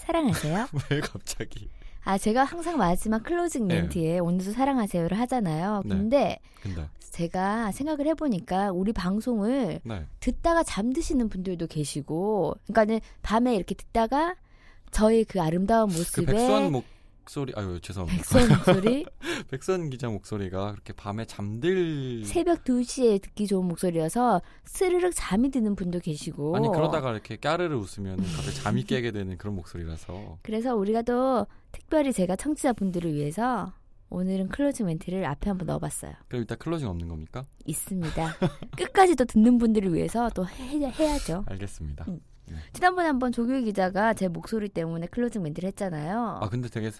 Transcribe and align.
사랑하세요. 0.00 0.68
왜 0.90 1.00
갑자기? 1.00 1.68
아, 2.02 2.18
제가 2.18 2.44
항상 2.44 2.78
마지막 2.78 3.22
closing 3.22 3.68
네. 3.68 3.80
멘트에 3.80 4.18
오늘도 4.18 4.52
사랑하세요를 4.52 5.18
하잖아요. 5.20 5.82
네. 5.84 5.88
근데 5.94 6.38
근데 6.62 6.88
제가 7.10 7.72
생각을 7.72 8.06
해보니까 8.06 8.72
우리 8.72 8.92
방송을 8.92 9.80
네. 9.82 10.06
듣다가 10.20 10.62
잠드시는 10.62 11.28
분들도 11.28 11.66
계시고, 11.66 12.54
그러니까는 12.66 13.00
밤에 13.22 13.54
이렇게 13.54 13.74
듣다가 13.74 14.36
저의 14.90 15.24
그 15.24 15.40
아름다운 15.40 15.90
그 15.90 15.98
모습에 15.98 16.26
백선 16.26 16.72
목 16.72 16.84
소리 17.30 17.52
아유 17.54 17.78
죄송합니다. 17.80 18.22
백선 18.24 18.48
목소리, 18.48 19.06
백선 19.52 19.88
기자 19.90 20.08
목소리가 20.08 20.72
그렇게 20.72 20.92
밤에 20.92 21.24
잠들 21.26 22.24
새벽 22.24 22.64
2시에 22.64 23.22
듣기 23.22 23.46
좋은 23.46 23.66
목소리여서 23.66 24.42
스르륵 24.64 25.12
잠이 25.14 25.52
드는 25.52 25.76
분도 25.76 26.00
계시고. 26.00 26.56
아니 26.56 26.66
그러다가 26.66 27.12
이렇게 27.12 27.36
까르르 27.36 27.76
웃으면 27.76 28.16
갑자기 28.16 28.56
잠이 28.56 28.82
깨게 28.82 29.12
되는 29.12 29.38
그런 29.38 29.54
목소리라서 29.54 30.38
그래서 30.42 30.74
우리가 30.74 31.02
또 31.02 31.46
특별히 31.70 32.12
제가 32.12 32.34
청취자분들을 32.34 33.14
위해서 33.14 33.74
오늘은 34.08 34.48
closing 34.48 34.86
멘트를 34.86 35.24
앞에 35.24 35.50
한번 35.50 35.68
넣어봤어요. 35.68 36.12
그럼 36.26 36.42
이따 36.42 36.56
closing 36.56 36.88
없는 36.88 37.06
겁니까? 37.06 37.44
있습니다. 37.64 38.34
끝까지 38.76 39.14
또 39.14 39.24
듣는 39.24 39.56
분들을 39.58 39.94
위해서 39.94 40.28
또 40.34 40.44
해, 40.48 40.80
해야죠. 40.80 41.44
알겠습니다. 41.46 42.06
음. 42.08 42.18
지난번에 42.72 43.06
한번 43.08 43.32
조규 43.32 43.62
기자가 43.62 44.14
제 44.14 44.28
목소리 44.28 44.68
때문에 44.68 45.06
closing 45.06 45.42
멘트를 45.42 45.66
했잖아요. 45.68 46.38
아 46.42 46.48
근데 46.48 46.68
되게 46.68 46.90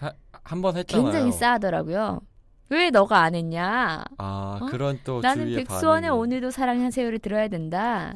한 0.43 0.61
번 0.61 0.77
했잖아요. 0.77 1.03
굉장히 1.05 1.31
싸하더라고요. 1.31 2.21
왜 2.69 2.89
너가 2.89 3.19
안 3.21 3.35
했냐? 3.35 4.03
아 4.17 4.59
어? 4.61 4.65
그런 4.67 4.99
또 5.03 5.19
나는 5.21 5.53
백수원의 5.55 6.09
반응이. 6.09 6.19
오늘도 6.21 6.51
사랑하세요를 6.51 7.19
들어야 7.19 7.47
된다. 7.47 8.15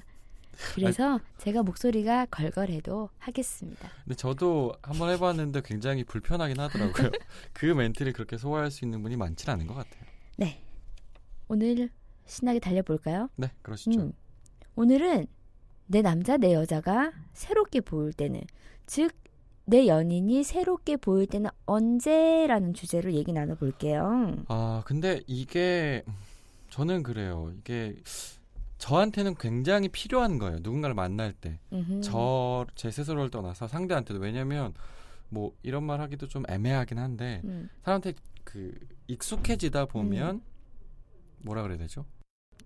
그래서 0.74 1.20
제가 1.38 1.64
목소리가 1.64 2.28
걸걸해도 2.28 3.10
하겠습니다. 3.18 3.90
근데 4.06 4.16
저도 4.16 4.74
한번 4.82 5.10
해봤는데 5.10 5.62
굉장히 5.66 6.06
불편하긴 6.06 6.58
하더라고요. 6.60 7.12
그 7.52 7.66
멘트를 7.66 8.14
그렇게 8.14 8.38
소화할 8.38 8.72
수 8.72 8.86
있는 8.86 9.04
분이 9.04 9.18
많지는 9.18 9.54
않은 9.56 9.68
것 9.68 9.74
같아요. 9.74 10.04
네. 10.38 10.62
오늘 11.50 11.90
신나게 12.26 12.60
달려볼까요? 12.60 13.30
네, 13.36 13.52
그러시죠. 13.62 14.00
음. 14.00 14.14
오늘은 14.78 15.28
내 15.88 16.02
남자, 16.02 16.38
내 16.38 16.54
여자가 16.54 17.12
새롭게 17.34 17.82
보일 17.82 18.14
때는, 18.14 18.42
즉, 18.86 19.12
내 19.66 19.88
연인이 19.88 20.44
새롭게 20.44 20.98
보일 20.98 21.26
때는 21.28 21.50
언제라는 21.66 22.74
주제로 22.74 23.12
얘기 23.14 23.34
나눠볼게요. 23.34 24.44
아, 24.48 24.84
근데 24.86 25.22
이게 25.26 26.04
저는 26.70 27.02
그래요. 27.04 27.52
이게 27.58 27.96
저한테는 28.78 29.36
굉장히 29.36 29.88
필요한 29.90 30.38
거예요. 30.38 30.60
누군가를 30.62 30.94
만날 30.94 31.34
때. 31.34 31.60
저 32.02 32.66
제 32.76 32.92
스스로를 32.92 33.32
떠나서 33.32 33.68
상대한테도 33.68 34.20
왜냐면 34.20 34.74
뭐 35.30 35.54
이런 35.64 35.84
말 35.84 36.00
하기도 36.02 36.28
좀 36.28 36.44
애매하긴 36.48 37.00
한데 37.00 37.42
음. 37.46 37.70
사람한테 37.84 38.14
그 38.44 38.72
익숙해지다 39.08 39.86
보면 39.86 40.42
뭐라 41.40 41.64
그래야 41.64 41.78
되죠? 41.80 42.06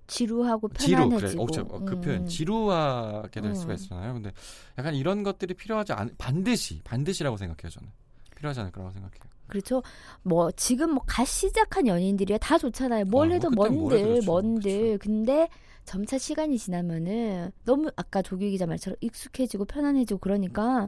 지루하고 0.09 0.69
지루 0.77 0.97
그래. 0.97 1.09
편안해지고. 1.09 1.43
어, 1.43 1.47
저, 1.51 1.61
어, 1.61 1.79
그 1.85 1.93
음. 1.93 2.01
표현 2.01 2.25
지루하게 2.27 3.41
될 3.41 3.55
수가 3.55 3.73
음. 3.73 3.75
있잖아요. 3.75 4.13
근데 4.13 4.31
약간 4.77 4.95
이런 4.95 5.23
것들이 5.23 5.53
필요하지 5.53 5.93
않 5.93 6.09
반드시 6.17 6.81
반드시라고 6.83 7.37
생각해요, 7.37 7.69
저는. 7.69 7.89
필요하지 8.35 8.59
않을 8.61 8.71
거라고 8.71 8.91
생각해요. 8.91 9.19
그렇죠. 9.47 9.81
뭐 10.23 10.51
지금 10.51 10.91
뭐 10.93 11.03
갓 11.07 11.25
시작한 11.27 11.87
연인들이야 11.87 12.37
다 12.37 12.57
좋잖아요. 12.57 13.05
뭘 13.05 13.31
아, 13.31 13.33
해도 13.33 13.49
뭐 13.49 13.65
해도 13.65 13.75
뭔들 13.75 14.03
그렇죠. 14.03 14.25
뭔들. 14.31 14.97
근데 14.99 15.49
점차 15.85 16.17
시간이 16.19 16.57
지나면은 16.59 17.51
너무 17.65 17.89
아까 17.95 18.21
조규 18.21 18.47
기자 18.49 18.67
말처럼 18.67 18.95
익숙해지고 19.01 19.65
편안해지고 19.65 20.19
그러니까 20.19 20.87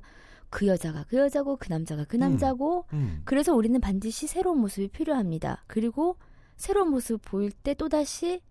그 0.51 0.67
여자가 0.67 1.05
그 1.09 1.17
여자고 1.17 1.55
그 1.57 1.69
남자가 1.69 2.05
그 2.05 2.17
남자고 2.17 2.85
음. 2.93 3.21
그래서 3.25 3.55
우리는 3.55 3.79
반드시 3.81 4.27
새로운 4.27 4.59
모습이 4.59 4.89
필요합니다. 4.89 5.63
그리고 5.65 6.17
새로운 6.55 6.91
모습 6.91 7.19
보일 7.23 7.51
때 7.51 7.73
또다시 7.73 8.41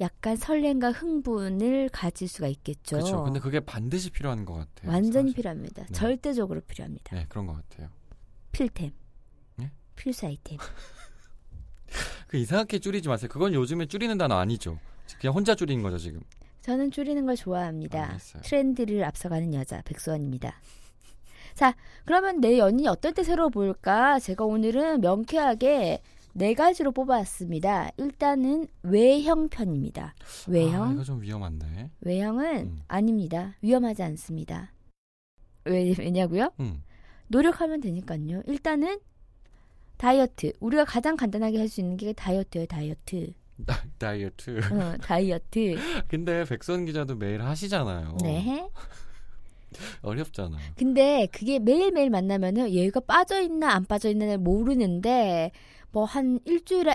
약간 0.00 0.36
설렘과 0.36 0.92
흥분을 0.92 1.88
가질 1.90 2.28
수가 2.28 2.46
있겠죠. 2.48 2.96
그렇죠. 2.96 3.24
근데 3.24 3.40
그게 3.40 3.60
반드시 3.60 4.10
필요한 4.10 4.44
것 4.44 4.54
같아요. 4.54 4.92
완전히 4.92 5.30
사실. 5.30 5.36
필요합니다. 5.36 5.82
네. 5.86 5.92
절대적으로 5.92 6.60
필요합니다. 6.60 7.16
네, 7.16 7.26
그런 7.28 7.46
것 7.46 7.54
같아요. 7.54 7.88
필템. 8.52 8.92
네? 9.56 9.72
필수 9.96 10.26
아이템. 10.26 10.58
그 12.28 12.36
이상하게 12.36 12.78
줄이지 12.78 13.08
마세요. 13.08 13.28
그건 13.32 13.54
요즘에 13.54 13.86
줄이는 13.86 14.18
단어 14.18 14.36
아니죠. 14.36 14.78
그냥 15.20 15.34
혼자 15.34 15.54
줄이는 15.54 15.82
거죠 15.82 15.98
지금. 15.98 16.20
저는 16.60 16.90
줄이는 16.90 17.24
걸 17.26 17.34
좋아합니다. 17.34 18.04
알겠어요. 18.08 18.42
트렌드를 18.42 19.02
앞서가는 19.04 19.54
여자 19.54 19.80
백수원입니다. 19.82 20.60
자, 21.54 21.74
그러면 22.04 22.40
내 22.40 22.58
연인이 22.58 22.86
어떨 22.88 23.14
때 23.14 23.24
새로 23.24 23.48
보일까? 23.50 24.20
제가 24.20 24.44
오늘은 24.44 25.00
명쾌하게 25.00 26.02
네 26.38 26.54
가지로 26.54 26.92
뽑아왔습니다. 26.92 27.90
일단은 27.96 28.68
외형 28.84 29.48
편입니다. 29.48 30.14
아, 30.16 30.44
외형, 30.46 30.92
이거 30.94 31.02
좀 31.02 31.20
위험한데. 31.20 31.90
외형은 32.02 32.56
음. 32.58 32.78
아닙니다. 32.86 33.56
위험하지 33.60 34.04
않습니다. 34.04 34.72
왜, 35.64 35.92
왜냐고요? 35.98 36.52
음. 36.60 36.80
노력하면 37.26 37.80
되니까요. 37.80 38.42
일단은 38.46 39.00
다이어트. 39.96 40.52
우리가 40.60 40.84
가장 40.84 41.16
간단하게 41.16 41.58
할 41.58 41.68
수 41.68 41.80
있는 41.80 41.96
게 41.96 42.12
다이어트예요, 42.12 42.66
다이어트. 42.66 43.32
다- 43.66 43.82
다이어트. 43.98 44.60
어, 44.72 44.96
다이어트. 45.02 45.74
근데 46.06 46.44
백선 46.44 46.84
기자도 46.84 47.16
매일 47.16 47.42
하시잖아요. 47.42 48.16
네. 48.22 48.68
어렵잖아요. 50.02 50.60
근데 50.76 51.26
그게 51.32 51.58
매일매일 51.58 52.10
만나면은 52.10 52.70
얘가 52.70 53.00
빠져있나 53.00 53.70
안 53.72 53.84
빠져있나를 53.84 54.38
모르는데 54.38 55.50
뭐 55.92 56.04
한 56.04 56.38
일주일에 56.44 56.94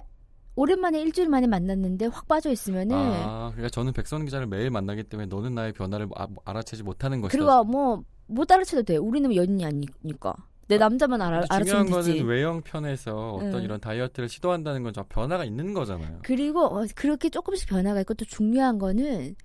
오랜만에 0.55 1.01
일주일 1.01 1.29
만에 1.29 1.47
만났는데 1.47 2.05
확 2.07 2.27
빠져 2.27 2.51
있으면은 2.51 2.95
아, 2.95 3.49
그러니까 3.53 3.69
저는 3.69 3.91
백선 3.93 4.25
기자를 4.25 4.45
매일 4.47 4.69
만나기 4.69 5.03
때문에 5.03 5.25
너는 5.27 5.55
나의 5.55 5.73
변화를 5.73 6.07
아, 6.15 6.27
알아채지 6.45 6.83
못하는 6.83 7.21
것이다. 7.21 7.37
그리고 7.37 7.63
뭐 7.63 8.03
못 8.25 8.49
알아채도 8.51 8.83
돼. 8.83 8.95
우리는 8.97 9.35
연인이 9.35 9.65
아니니까 9.65 10.33
내 10.67 10.77
남자만 10.77 11.21
알아 11.21 11.41
중요한 11.41 11.47
알아채면 11.85 11.85
되지. 12.03 12.19
거는 12.19 12.25
외형 12.25 12.61
편에서 12.61 13.33
어떤 13.33 13.55
응. 13.55 13.63
이런 13.63 13.79
다이어트를 13.81 14.29
시도한다는 14.29 14.81
건좀 14.81 15.03
변화가 15.09 15.43
있는 15.43 15.73
거잖아요. 15.73 16.19
그리고 16.23 16.61
어, 16.61 16.85
그렇게 16.95 17.29
조금씩 17.29 17.67
변화가 17.67 17.99
있고 18.01 18.13
또 18.13 18.23
중요한 18.25 18.79
거는 18.79 19.35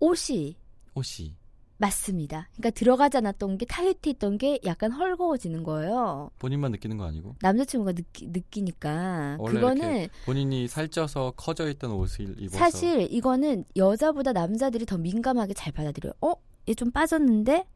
옷이 0.00 0.56
옷이. 0.94 1.36
맞습니다. 1.78 2.48
그러니까 2.52 2.70
들어가지 2.70 3.16
않았던 3.16 3.58
게 3.58 3.66
타이트 3.66 4.08
했던 4.08 4.38
게 4.38 4.60
약간 4.64 4.92
헐거워지는 4.92 5.64
거예요. 5.64 6.30
본인만 6.38 6.70
느끼는 6.72 6.96
거 6.96 7.04
아니고 7.04 7.34
남자친구가 7.40 7.92
느끼, 7.92 8.28
느끼니까 8.28 9.38
그거는 9.44 10.08
본인이 10.24 10.68
살쪄서 10.68 11.32
커져 11.36 11.68
있던 11.70 11.90
옷을 11.92 12.40
입어서 12.40 12.56
사실 12.58 13.08
이거는 13.10 13.64
여자보다 13.76 14.32
남자들이 14.32 14.86
더 14.86 14.96
민감하게 14.98 15.54
잘 15.54 15.72
받아들여요. 15.72 16.12
어? 16.20 16.34
얘 16.68 16.74
좀 16.74 16.92
빠졌는데? 16.92 17.66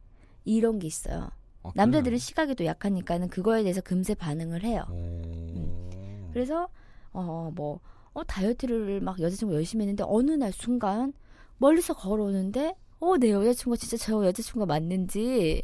이런 0.44 0.78
게 0.78 0.86
있어요. 0.86 1.28
어, 1.64 1.72
남자들은 1.74 2.18
시각이 2.18 2.54
또 2.54 2.64
약하니까는 2.64 3.28
그거에 3.28 3.62
대해서 3.64 3.80
금세 3.80 4.14
반응을 4.14 4.62
해요. 4.62 4.84
오. 4.90 6.30
그래서 6.32 6.68
어뭐 7.10 7.80
어, 8.12 8.24
다이어트를 8.24 9.00
막 9.00 9.18
여자친구 9.20 9.54
열심히 9.54 9.82
했는데 9.82 10.04
어느 10.06 10.30
날 10.30 10.52
순간 10.52 11.12
멀리서 11.58 11.94
걸어오는데 11.94 12.76
어 13.00 13.16
내 13.18 13.30
여자친구가 13.30 13.76
진짜 13.76 13.96
저 13.96 14.24
여자친구가 14.26 14.66
맞는지 14.66 15.62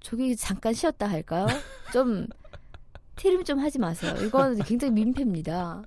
저기 0.00 0.34
잠깐 0.36 0.72
쉬었다 0.72 1.08
할까요? 1.08 1.46
좀 1.92 2.26
트림 3.16 3.44
좀 3.44 3.58
하지 3.58 3.78
마세요. 3.78 4.14
이거는 4.24 4.62
굉장히 4.64 4.92
민폐입니다. 4.94 5.82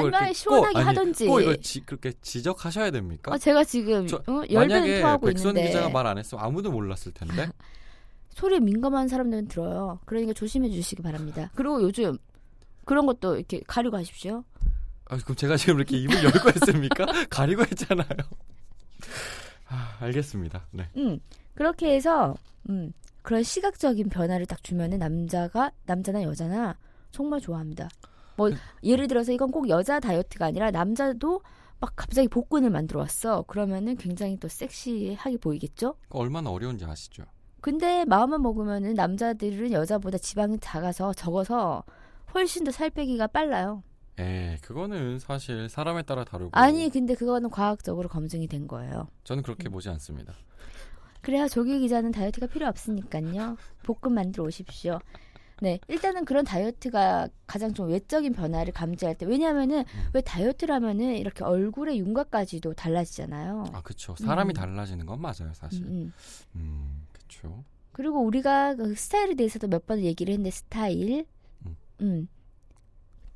이렇게 0.00 0.32
시원하게 0.32 0.72
꼭, 0.74 0.80
하던지. 0.86 1.26
꼭 1.26 1.40
이걸 1.40 1.60
지, 1.60 1.80
그렇게 1.80 2.12
지적하셔야 2.20 2.90
됩니까? 2.90 3.32
아, 3.34 3.38
제가 3.38 3.62
지금 3.64 4.06
저- 4.06 4.16
어, 4.26 4.42
열변을 4.50 4.68
만약에 4.68 5.00
토하고 5.00 5.30
있는데 5.30 5.66
기자가 5.66 5.88
말 5.90 6.06
안 6.06 6.18
했으면 6.18 6.44
아무도 6.44 6.70
몰랐을 6.72 7.12
텐데. 7.14 7.48
소리에 8.34 8.58
민감한 8.60 9.08
사람들은 9.08 9.48
들어요. 9.48 9.98
그러니까 10.04 10.32
조심해 10.32 10.68
주시기 10.70 11.02
바랍니다. 11.02 11.50
그리고 11.54 11.80
요즘 11.82 12.18
그런 12.84 13.06
것도 13.06 13.36
이렇게 13.36 13.60
가리고 13.66 13.96
하십시오. 13.96 14.44
아, 15.08 15.16
그럼 15.18 15.36
제가 15.36 15.56
지금 15.56 15.76
이렇게 15.76 15.96
입을 15.98 16.22
열고 16.24 16.50
했습니까? 16.54 17.06
가리고 17.30 17.62
했잖아요. 17.62 18.06
아, 19.68 19.96
알겠습니다. 20.00 20.66
네. 20.72 20.88
음, 20.96 21.18
그렇게 21.54 21.94
해서 21.94 22.34
음, 22.68 22.92
그런 23.22 23.42
시각적인 23.42 24.08
변화를 24.08 24.46
딱 24.46 24.62
주면은 24.62 24.98
남자가 24.98 25.72
남자나 25.86 26.22
여자나 26.22 26.76
정말 27.10 27.40
좋아합니다. 27.40 27.88
뭐그 28.36 28.56
예를 28.84 29.08
들어서 29.08 29.32
이건 29.32 29.50
꼭 29.50 29.68
여자 29.68 29.98
다이어트가 29.98 30.46
아니라 30.46 30.70
남자도 30.70 31.40
막 31.80 31.92
갑자기 31.96 32.28
복근을 32.28 32.70
만들어 32.70 33.00
왔어. 33.00 33.42
그러면은 33.42 33.96
굉장히 33.96 34.36
또 34.38 34.48
섹시하게 34.48 35.38
보이겠죠? 35.38 35.96
그 36.08 36.18
얼마나 36.18 36.50
어려운지 36.50 36.84
아시죠? 36.84 37.24
근데 37.60 38.04
마음만 38.04 38.42
먹으면은 38.42 38.94
남자들은 38.94 39.72
여자보다 39.72 40.18
지방이 40.18 40.58
작아서 40.60 41.12
적어서 41.12 41.82
훨씬 42.34 42.64
더 42.64 42.70
살 42.70 42.90
빼기가 42.90 43.26
빨라요. 43.28 43.82
에 44.18 44.56
그거는 44.62 45.18
사실 45.18 45.68
사람에 45.68 46.02
따라 46.02 46.24
다르고 46.24 46.50
아니 46.52 46.88
근데 46.88 47.14
그거는 47.14 47.50
과학적으로 47.50 48.08
검증이 48.08 48.46
된 48.48 48.66
거예요. 48.66 49.08
저는 49.24 49.42
그렇게 49.42 49.68
보지 49.68 49.88
않습니다. 49.90 50.32
그래야 51.20 51.48
조규 51.48 51.78
기자는 51.80 52.12
다이어트가 52.12 52.46
필요 52.46 52.66
없으니까요. 52.68 53.56
볶음 53.82 54.14
만들어 54.14 54.44
오십시오. 54.44 55.00
네, 55.62 55.80
일단은 55.88 56.24
그런 56.26 56.44
다이어트가 56.44 57.28
가장 57.46 57.72
좀 57.72 57.88
외적인 57.88 58.32
변화를 58.34 58.72
감지할 58.74 59.14
때 59.16 59.24
왜냐하면은 59.26 59.80
음. 59.80 60.08
왜 60.12 60.20
다이어트를 60.20 60.74
하면은 60.74 61.16
이렇게 61.16 61.44
얼굴의 61.44 61.98
윤곽까지도 61.98 62.74
달라지잖아요. 62.74 63.64
아 63.72 63.80
그쵸 63.82 64.14
사람이 64.18 64.52
음. 64.52 64.54
달라지는 64.54 65.06
건 65.06 65.20
맞아요 65.20 65.48
음, 65.48 65.54
사실. 65.54 65.82
음. 65.84 66.12
음 66.56 67.06
그쵸. 67.12 67.64
그리고 67.92 68.20
우리가 68.20 68.74
그 68.76 68.94
스타일에 68.94 69.34
대해서도 69.34 69.68
몇 69.68 69.86
번 69.86 70.00
얘기를 70.00 70.30
했는데 70.32 70.50
스타일, 70.50 71.24
음. 72.02 72.28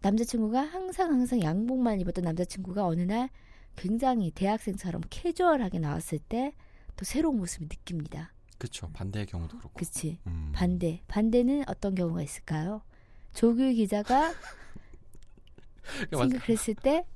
음. 0.00 0.02
남자친구가 0.02 0.60
항상 0.60 1.12
항상 1.12 1.42
양복만 1.42 2.00
입었던 2.00 2.24
남자친구가 2.24 2.86
어느 2.86 3.02
날 3.02 3.30
굉장히 3.76 4.30
대학생처럼 4.30 5.02
캐주얼하게 5.10 5.78
나왔을 5.78 6.18
때 6.18 6.52
또 7.00 7.06
새로운 7.06 7.38
모습을 7.38 7.66
느낍니다. 7.70 8.30
그쵸 8.58 8.90
반대의 8.92 9.24
경우도 9.24 9.56
그렇고. 9.56 9.72
그치? 9.74 10.18
음. 10.26 10.52
반대. 10.54 11.02
반대는 11.08 11.64
어떤 11.66 11.94
경우가 11.94 12.20
있을까요? 12.20 12.82
조규 13.32 13.72
기자가 13.72 14.34
생각했을 16.12 16.74
때 16.74 17.06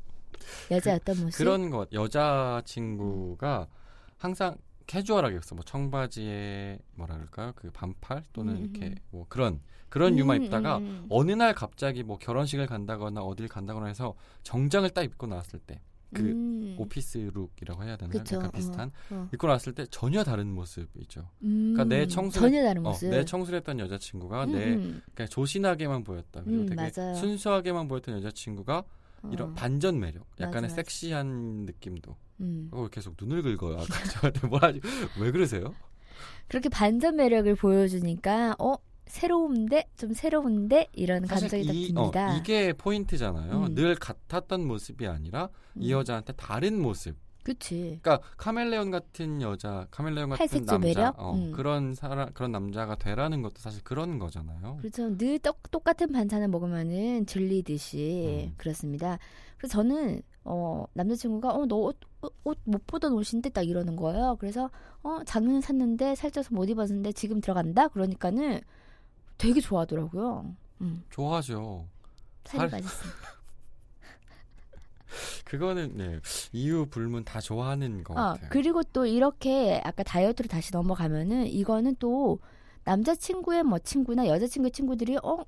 여자 0.71 0.95
어떤 0.95 1.21
모습? 1.21 1.37
그런 1.37 1.69
것 1.69 1.93
여자 1.93 2.63
친구가 2.65 3.69
항상 4.17 4.57
캐주얼하게 4.87 5.37
입었어. 5.37 5.55
뭐 5.55 5.63
청바지에 5.65 6.79
뭐라 6.95 7.17
그럴까요? 7.17 7.53
그 7.57 7.71
반팔 7.73 8.25
또는 8.33 8.57
음, 8.57 8.61
이렇게 8.63 8.87
음. 8.87 8.97
뭐 9.11 9.27
그런 9.29 9.61
그런 9.89 10.19
유만 10.19 10.39
음, 10.39 10.43
입다가 10.45 10.79
음, 10.79 10.83
음. 10.85 11.07
어느 11.09 11.33
날 11.33 11.55
갑자기 11.55 12.03
뭐 12.03 12.19
결혼식을 12.19 12.67
간다거나 12.67 13.21
어딜 13.23 13.49
간다거나 13.49 13.87
해서 13.87 14.15
정장을 14.43 14.89
딱 14.91 15.03
입고 15.03 15.27
나왔을 15.27 15.59
때 15.61 15.81
그 16.13 16.23
음. 16.23 16.77
오피스 16.79 17.33
룩이라고 17.35 17.83
해야 17.83 17.97
되나? 17.97 18.13
그쵸. 18.13 18.37
약간 18.37 18.53
비슷한 18.53 18.93
어, 19.11 19.15
어. 19.17 19.29
입고 19.35 19.49
나왔을 19.49 19.73
때 19.75 19.85
전혀 19.91 20.23
다른 20.23 20.47
모습이죠. 20.55 21.29
음, 21.43 21.73
그러니까 21.75 21.85
내 21.97 22.07
청순- 22.07 22.41
전혀 22.41 22.63
다른 22.63 22.87
어, 22.87 22.91
모습. 22.91 23.11
내 23.11 23.25
청순했던 23.25 23.81
여자친구가 23.81 24.45
음, 24.45 24.53
내 24.53 24.75
음. 24.75 25.03
그냥 25.13 25.29
조신하게만 25.29 26.05
보였다. 26.05 26.43
그리고 26.45 26.63
음, 26.63 26.67
되게 26.67 26.77
맞아요. 26.97 27.17
순수하게만 27.17 27.89
보였던 27.89 28.17
여자친구가 28.19 28.85
어. 29.23 29.31
이런 29.33 29.55
반전 29.57 29.99
매력, 29.99 30.25
약간의 30.39 30.71
맞아. 30.71 30.75
섹시한 30.77 31.65
느낌도. 31.67 32.15
음. 32.43 32.69
어, 32.71 32.87
계속 32.93 33.17
눈을 33.21 33.43
긁어요. 33.43 33.75
아까 33.79 34.05
저한테 34.11 34.47
뭐 34.47 34.61
하지? 34.61 34.81
왜 35.21 35.33
그러세요? 35.33 35.75
그렇게 36.47 36.69
반전 36.69 37.17
매력을 37.17 37.53
보여주니까 37.57 38.55
어 38.61 38.77
새로운데 39.07 39.87
좀 39.97 40.13
새로운데 40.13 40.89
이런 40.93 41.27
감정이 41.27 41.67
딱 41.67 41.73
이, 41.75 41.93
듭니다. 41.93 42.33
어, 42.33 42.37
이게 42.37 42.73
포인트잖아요. 42.73 43.65
음. 43.65 43.75
늘 43.75 43.95
같았던 43.95 44.67
모습이 44.67 45.07
아니라 45.07 45.49
이 45.77 45.93
음. 45.93 45.99
여자한테 45.99 46.33
다른 46.35 46.81
모습. 46.81 47.17
그치. 47.45 47.99
그러니까 48.03 48.21
카멜레온 48.39 48.91
같은 48.91 49.43
여자, 49.43 49.87
카멜레온 49.91 50.31
같은 50.31 50.65
남자, 50.65 50.79
매력? 50.79 51.15
어, 51.19 51.35
음. 51.35 51.53
그런 51.53 51.95
사람, 51.95 52.33
그런 52.33 52.51
남자가 52.53 52.97
되라는 52.97 53.43
것도 53.43 53.57
사실 53.59 53.85
그런 53.85 54.19
거잖아요. 54.19 54.79
그렇죠. 54.79 55.15
늘 55.19 55.39
똑, 55.39 55.71
똑같은 55.71 56.11
반찬을 56.11 56.49
먹으면은 56.49 57.27
질리듯이 57.27 58.47
음. 58.49 58.55
그렇습니다. 58.57 59.19
그래서 59.59 59.75
저는 59.75 60.23
어 60.45 60.85
남자친구가 60.95 61.51
어너옷 61.55 61.99
옷못 62.45 62.87
보던 62.87 63.13
옷인데 63.13 63.51
딱 63.51 63.63
이러는 63.63 63.97
거예요. 63.97 64.37
그래서 64.41 64.71
어 65.03 65.21
작년에 65.25 65.61
샀는데 65.61 66.15
살쪄서 66.15 66.55
못 66.55 66.69
입었는데 66.69 67.13
지금 67.13 67.41
들어간다 67.41 67.89
그러니까는 67.89 68.61
되게 69.39 69.61
좋아하더라고요. 69.61 70.55
음, 70.81 71.05
좋아하죠. 71.11 71.87
살이 72.45 72.61
살- 72.61 72.71
빠졌습니다. 72.71 73.19
그거는 75.45 75.97
네, 75.97 76.19
이유 76.53 76.87
불문 76.87 77.25
다 77.25 77.41
좋아하는 77.41 78.03
것 78.03 78.15
어, 78.15 78.33
같아요. 78.33 78.49
그리고 78.51 78.83
또 78.83 79.07
이렇게 79.07 79.81
아까 79.85 80.03
다이어트로 80.03 80.49
다시 80.49 80.73
넘어가면은 80.73 81.47
이거는 81.47 81.97
또 81.99 82.41
남자친구의 82.85 83.63
뭐 83.63 83.79
친구나 83.79 84.27
여자친구의 84.27 84.73
친구들이 84.73 85.17
어 85.23 85.45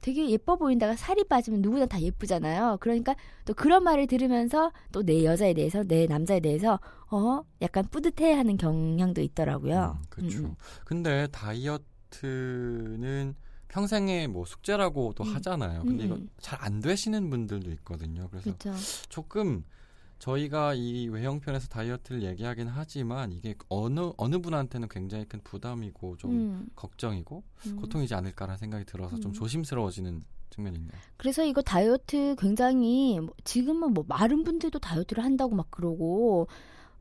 되게 0.00 0.30
예뻐 0.30 0.56
보인다가 0.56 0.96
살이 0.96 1.24
빠지면 1.24 1.60
누구나 1.60 1.84
다 1.86 2.00
예쁘잖아요. 2.00 2.78
그러니까 2.80 3.14
또 3.44 3.52
그런 3.52 3.82
말을 3.84 4.06
들으면서 4.06 4.72
또 4.92 5.02
내 5.02 5.24
여자에 5.24 5.54
대해서 5.54 5.82
내 5.82 6.06
남자에 6.06 6.40
대해서 6.40 6.80
어 7.10 7.42
약간 7.60 7.84
뿌듯해하는 7.90 8.56
경향도 8.56 9.20
있더라고요. 9.20 10.00
그렇죠. 10.08 10.38
음, 10.38 10.44
음. 10.46 10.54
근데 10.84 11.26
다이어트 11.30 11.84
는 12.10 13.34
평생의 13.68 14.28
뭐 14.28 14.44
숙제라고도 14.44 15.24
음. 15.24 15.34
하잖아요. 15.34 15.82
근데 15.82 16.04
음, 16.04 16.06
이거 16.06 16.14
음. 16.16 16.28
잘안 16.40 16.80
되시는 16.80 17.30
분들도 17.30 17.70
있거든요. 17.72 18.28
그래서 18.30 18.56
그렇죠. 18.56 18.74
조금 19.08 19.64
저희가 20.18 20.74
이 20.74 21.08
외형편에서 21.08 21.68
다이어트를 21.68 22.22
얘기하긴 22.22 22.66
하지만 22.68 23.32
이게 23.32 23.54
어느 23.68 24.10
어느 24.16 24.38
분한테는 24.38 24.88
굉장히 24.88 25.24
큰 25.26 25.40
부담이고 25.44 26.16
좀 26.16 26.30
음, 26.32 26.66
걱정이고 26.74 27.44
음. 27.66 27.76
고통이지 27.76 28.14
않을까라는 28.14 28.58
생각이 28.58 28.84
들어서 28.84 29.20
좀 29.20 29.30
음. 29.30 29.32
조심스러워지는 29.34 30.22
측면이 30.50 30.76
있네요. 30.78 30.92
그래서 31.16 31.44
이거 31.44 31.62
다이어트 31.62 32.34
굉장히 32.38 33.20
뭐 33.20 33.34
지금은 33.44 33.92
뭐 33.92 34.04
마른 34.08 34.44
분들도 34.44 34.78
다이어트를 34.78 35.22
한다고 35.22 35.54
막 35.54 35.70
그러고 35.70 36.48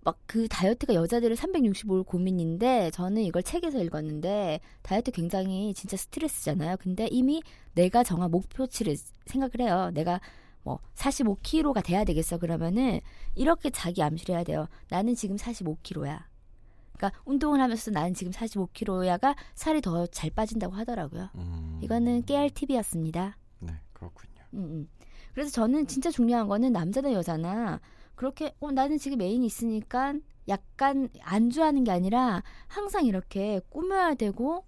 막 0.08 0.18
그 0.28 0.48
다이어트가 0.48 0.94
여자들의 0.94 1.36
365일 1.36 2.06
고민인데 2.06 2.92
저는 2.92 3.24
이걸 3.24 3.44
책에서 3.44 3.82
읽었는데 3.82 4.60
다이어트 4.82 5.12
굉장히 5.12 5.74
진짜 5.74 5.98
스트레스잖아요. 5.98 6.78
근데 6.80 7.08
이미 7.08 7.42
내가 7.74 8.04
정한 8.04 8.30
목표치를 8.32 8.96
생각을 9.26 9.52
해요. 9.62 9.92
내가 9.94 10.22
뭐 10.64 10.80
45kg가 10.96 11.84
돼야 11.84 12.04
되겠어 12.04 12.38
그러면은 12.38 13.00
이렇게 13.36 13.70
자기 13.70 14.04
암시를 14.04 14.36
해야 14.36 14.44
돼요. 14.44 14.68
나는 14.90 15.16
지금 15.16 15.38
45kg야. 15.38 16.24
그러니까 16.94 17.22
운동을 17.26 17.62
하면서 17.62 17.90
나는 17.92 18.14
지금 18.14 18.32
45kg야가 18.32 19.36
살이 19.56 19.82
더 19.82 20.08
잘 20.08 20.30
빠진다고 20.30 20.74
하더라고요. 20.76 21.30
음, 21.36 21.80
이거는 21.82 22.24
깨알 22.26 22.50
팁이었습니다. 22.50 23.38
네 23.60 23.74
그렇군요. 23.94 24.42
음, 24.54 24.60
음. 24.60 24.90
그래서 25.34 25.52
저는 25.52 25.88
진짜 25.88 26.12
중요한 26.12 26.48
거는 26.48 26.72
남자나 26.74 27.14
여자나 27.14 27.80
그렇게 28.18 28.54
어 28.60 28.72
나는 28.72 28.98
지금 28.98 29.22
애인이 29.22 29.46
있으니까 29.46 30.16
약간 30.50 31.08
안주하는 31.22 31.84
게 31.86 31.92
아니라 31.92 32.44
항상 32.68 33.06
이렇게 33.06 33.62
꾸며야 33.70 34.16
되고 34.16 34.66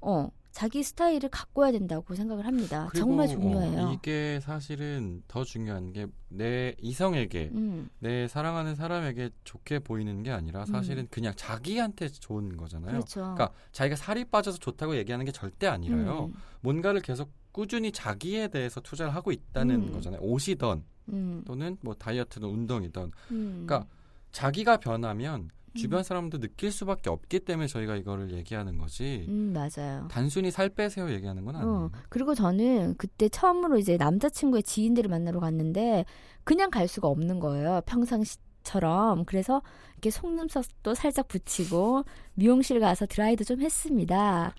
어 0.00 0.28
자기 0.52 0.82
스타일을 0.82 1.28
가꿔야 1.30 1.72
된다고 1.72 2.14
생각을 2.14 2.46
합니다. 2.46 2.88
정말 2.94 3.26
어, 3.26 3.28
중요해요. 3.28 3.92
이게 3.94 4.38
사실은 4.40 5.22
더 5.26 5.42
중요한 5.42 5.92
게 5.92 6.06
내 6.30 6.74
이성에게 6.80 7.50
음, 7.52 7.90
내 7.98 8.28
사랑하는 8.28 8.76
사람에게 8.76 9.30
좋게 9.44 9.80
보이는 9.80 10.22
게 10.22 10.30
아니라 10.30 10.64
사실은 10.64 11.08
그냥 11.10 11.32
자기한테 11.36 12.08
좋은 12.08 12.56
거잖아요. 12.56 12.92
그렇죠. 12.92 13.20
그러니까 13.20 13.50
자기가 13.72 13.96
살이 13.96 14.24
빠져서 14.24 14.58
좋다고 14.58 14.96
얘기하는 14.96 15.26
게 15.26 15.32
절대 15.32 15.66
아니라요. 15.66 16.26
음, 16.26 16.34
뭔가를 16.60 17.00
계속 17.00 17.32
꾸준히 17.50 17.90
자기에 17.90 18.48
대해서 18.48 18.80
투자를 18.80 19.12
하고 19.14 19.32
있다는 19.32 19.88
음. 19.88 19.92
거잖아요. 19.92 20.20
옷이던 20.22 20.84
음, 21.08 21.42
또는 21.46 21.76
뭐 21.80 21.94
다이어트든 21.94 22.48
운동이든 22.48 23.10
음. 23.32 23.64
그러니까 23.66 23.86
자기가 24.32 24.78
변하면 24.78 25.50
주변 25.74 26.00
음. 26.00 26.02
사람도 26.02 26.38
느낄 26.38 26.72
수밖에 26.72 27.10
없기 27.10 27.40
때문에 27.40 27.68
저희가 27.68 27.96
이거를 27.96 28.32
얘기하는 28.32 28.78
거지. 28.78 29.26
음, 29.28 29.52
맞아요. 29.52 30.08
단순히 30.10 30.50
살 30.50 30.68
빼세요 30.68 31.10
얘기하는 31.10 31.44
건 31.44 31.56
아니에요. 31.56 31.72
어, 31.72 31.90
그리고 32.08 32.34
저는 32.34 32.96
그때 32.96 33.28
처음으로 33.28 33.78
이제 33.78 33.96
남자친구의 33.96 34.64
지인들을 34.64 35.08
만나러 35.08 35.38
갔는데 35.38 36.04
그냥 36.44 36.70
갈 36.70 36.88
수가 36.88 37.08
없는 37.08 37.38
거예요. 37.38 37.82
평상시처럼. 37.86 39.24
그래서 39.26 39.62
이렇게 39.94 40.10
속눈썹도 40.10 40.94
살짝 40.94 41.28
붙이고 41.28 42.04
미용실 42.34 42.80
가서 42.80 43.06
드라이도 43.06 43.44
좀 43.44 43.60
했습니다. 43.60 44.54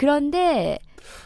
그런데 0.00 0.78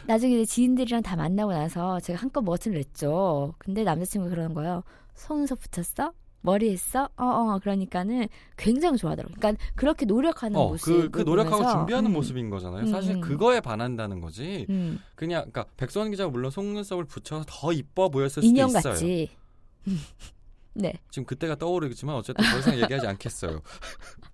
나중에 0.09 0.35
이제 0.35 0.45
지인들이랑 0.45 1.02
다 1.02 1.14
만나고 1.14 1.52
나서 1.52 2.00
제가 2.00 2.21
한껏 2.21 2.43
멋을 2.43 2.75
냈죠. 2.75 3.54
근데 3.59 3.85
남자친구가 3.85 4.31
그러는 4.31 4.52
거예요. 4.52 4.83
속눈썹 5.14 5.61
붙였어? 5.61 6.12
머리 6.40 6.73
했어? 6.73 7.09
어, 7.16 7.25
어, 7.25 7.59
그러니까는 7.61 8.26
굉장히 8.57 8.99
좋아하더라고요. 8.99 9.37
그러니까 9.38 9.64
그렇게 9.76 10.07
노력하는 10.07 10.59
어, 10.59 10.71
모습. 10.71 10.87
그, 10.87 11.11
그 11.11 11.21
노력하고 11.21 11.59
보면서, 11.59 11.78
준비하는 11.78 12.11
음, 12.11 12.14
모습인 12.14 12.50
거잖아요. 12.50 12.83
음, 12.83 12.90
사실 12.90 13.14
음. 13.14 13.21
그거에 13.21 13.61
반한다는 13.61 14.21
거지. 14.21 14.66
음, 14.69 14.99
그냥, 15.14 15.43
그러니까 15.43 15.66
백선 15.76 16.11
기자가 16.11 16.31
물론 16.31 16.50
속눈썹을 16.50 17.04
붙여서 17.04 17.45
더 17.47 17.73
이뻐 17.73 18.09
보였을 18.09 18.43
수도 18.43 18.61
있어요. 18.61 18.83
같지. 18.83 19.31
네. 20.75 20.95
지금 21.12 21.26
그때가 21.26 21.54
떠오르겠지만 21.54 22.16
어쨌든 22.16 22.45
더 22.45 22.59
이상 22.59 22.76
얘기하지 22.81 23.07
않겠어요. 23.07 23.62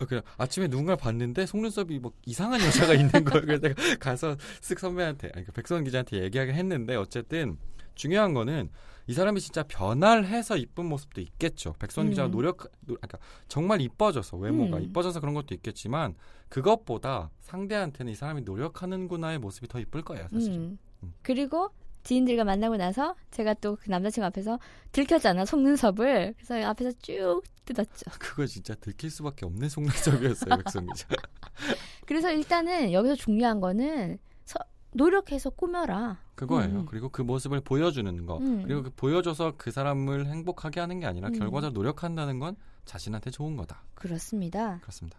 어, 0.00 0.04
그냥 0.06 0.22
아침에 0.38 0.68
누군가를 0.68 0.96
봤는데 0.96 1.46
속눈썹이 1.46 1.98
뭐 1.98 2.12
이상한 2.26 2.60
여자가 2.60 2.94
있는 2.94 3.24
거예요. 3.24 3.46
그래서 3.46 3.60
내가 3.60 3.74
가서 3.98 4.36
쓱 4.60 4.78
선배한테, 4.78 5.30
아니, 5.34 5.44
그 5.44 5.52
백선 5.52 5.84
기자한테 5.84 6.22
얘기하긴 6.24 6.54
했는데 6.54 6.96
어쨌든 6.96 7.58
중요한 7.94 8.34
거는 8.34 8.70
이 9.06 9.12
사람이 9.12 9.40
진짜 9.40 9.64
변할해서 9.64 10.56
이쁜 10.56 10.86
모습도 10.86 11.20
있겠죠. 11.20 11.74
백선 11.78 12.12
음. 12.12 12.30
노력, 12.30 12.70
노, 12.86 12.94
그러니까 12.94 13.18
정말 13.48 13.80
이뻐져서 13.80 14.36
외모가 14.36 14.76
음. 14.76 14.84
이뻐져서 14.84 15.20
그런 15.20 15.34
것도 15.34 15.54
있겠지만 15.54 16.14
그것보다 16.48 17.30
상대한테는 17.40 18.12
이 18.12 18.14
사람이 18.14 18.42
노력하는구나의 18.42 19.38
모습이 19.38 19.66
더 19.66 19.80
이쁠 19.80 20.02
거예요, 20.02 20.28
사실. 20.32 20.52
은 20.52 20.58
음. 20.58 20.78
음. 21.02 21.14
그리고 21.22 21.70
지인들과 22.02 22.44
만나고 22.44 22.76
나서 22.76 23.14
제가 23.30 23.54
또 23.54 23.76
그 23.76 23.88
남자친구 23.90 24.26
앞에서 24.26 24.58
들켰잖아 24.92 25.44
속눈썹을 25.44 26.34
그래서 26.36 26.66
앞에서 26.68 26.92
쭉 27.02 27.42
뜯었죠. 27.64 28.10
그거 28.18 28.46
진짜 28.46 28.74
들킬 28.74 29.10
수밖에 29.10 29.46
없는 29.46 29.68
속눈썹이었어요, 29.68 30.56
백선 30.56 30.86
기자. 30.88 31.06
그래서 32.06 32.32
일단은 32.32 32.92
여기서 32.92 33.14
중요한 33.14 33.60
거는 33.60 34.18
서- 34.44 34.58
노력해서 34.92 35.50
꾸며라. 35.50 36.18
그거예요. 36.34 36.80
음. 36.80 36.86
그리고 36.86 37.08
그 37.10 37.22
모습을 37.22 37.60
보여주는 37.60 38.26
거. 38.26 38.38
음. 38.38 38.62
그리고 38.64 38.82
그 38.82 38.90
보여줘서 38.90 39.54
그 39.56 39.70
사람을 39.70 40.26
행복하게 40.26 40.80
하는 40.80 40.98
게 41.00 41.06
아니라 41.06 41.28
음. 41.28 41.38
결과적으로 41.38 41.72
노력한다는 41.78 42.38
건 42.40 42.56
자신한테 42.86 43.30
좋은 43.30 43.56
거다. 43.56 43.84
그렇습니다. 43.94 44.78
그렇습니다. 44.80 45.18